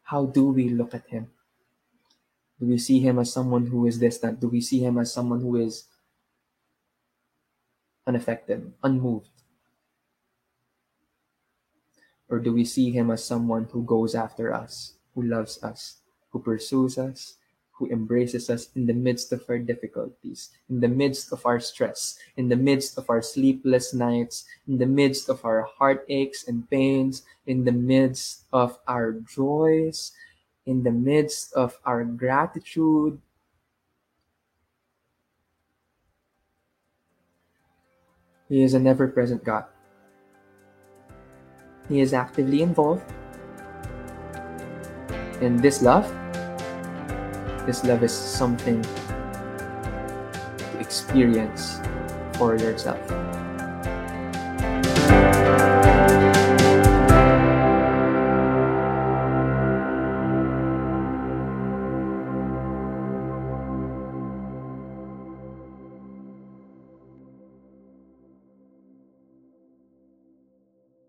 How 0.09 0.25
do 0.25 0.49
we 0.49 0.71
look 0.71 0.95
at 0.95 1.07
him? 1.09 1.29
Do 2.59 2.67
we 2.67 2.79
see 2.79 2.99
him 3.01 3.19
as 3.19 3.31
someone 3.31 3.67
who 3.67 3.87
is 3.87 3.99
distant? 3.99 4.41
Do 4.41 4.49
we 4.49 4.61
see 4.61 4.81
him 4.81 4.97
as 4.97 5.13
someone 5.13 5.41
who 5.41 5.57
is 5.57 5.85
unaffected, 8.07 8.73
unmoved? 8.83 9.29
Or 12.31 12.39
do 12.39 12.55
we 12.55 12.65
see 12.65 12.91
him 12.91 13.11
as 13.11 13.23
someone 13.23 13.69
who 13.71 13.85
goes 13.85 14.15
after 14.15 14.53
us, 14.53 14.95
who 15.15 15.23
loves 15.23 15.63
us, 15.63 16.01
who 16.31 16.41
pursues 16.41 16.97
us, 16.97 17.37
who 17.79 17.87
embraces 17.91 18.51
us 18.51 18.69
in 18.75 18.87
the 18.87 18.93
midst 18.93 19.33
of 19.33 19.47
our 19.49 19.59
difficulties, 19.59 20.51
in 20.69 20.81
the 20.81 20.91
midst 20.91 21.33
of 21.33 21.47
our 21.47 21.61
stress, 21.63 22.19
in 22.37 22.49
the 22.49 22.59
midst 22.59 22.99
of 22.99 23.09
our 23.09 23.23
sleepless 23.23 23.95
nights, 23.95 24.45
in 24.67 24.79
the 24.79 24.87
midst 24.87 25.31
of 25.31 25.45
our 25.45 25.63
heartaches 25.63 26.45
and 26.49 26.69
pains, 26.69 27.23
in 27.47 27.63
the 27.63 27.73
midst 27.73 28.45
of 28.53 28.79
our 28.89 29.13
joys, 29.31 30.11
in 30.67 30.83
the 30.83 30.91
midst 30.91 31.55
of 31.55 31.79
our 31.87 32.03
gratitude. 32.03 33.23
He 38.49 38.63
is 38.63 38.75
an 38.75 38.87
ever 38.87 39.07
present 39.07 39.45
God. 39.45 39.67
He 41.89 42.01
is 42.01 42.13
actively 42.13 42.61
involved 42.61 43.07
in 45.41 45.57
this 45.63 45.81
love 45.81 46.11
this 47.69 47.85
love 47.85 48.03
is 48.03 48.13
something 48.13 48.81
to 50.57 50.79
experience 50.81 51.83
for 52.33 52.57
yourself. 52.57 53.38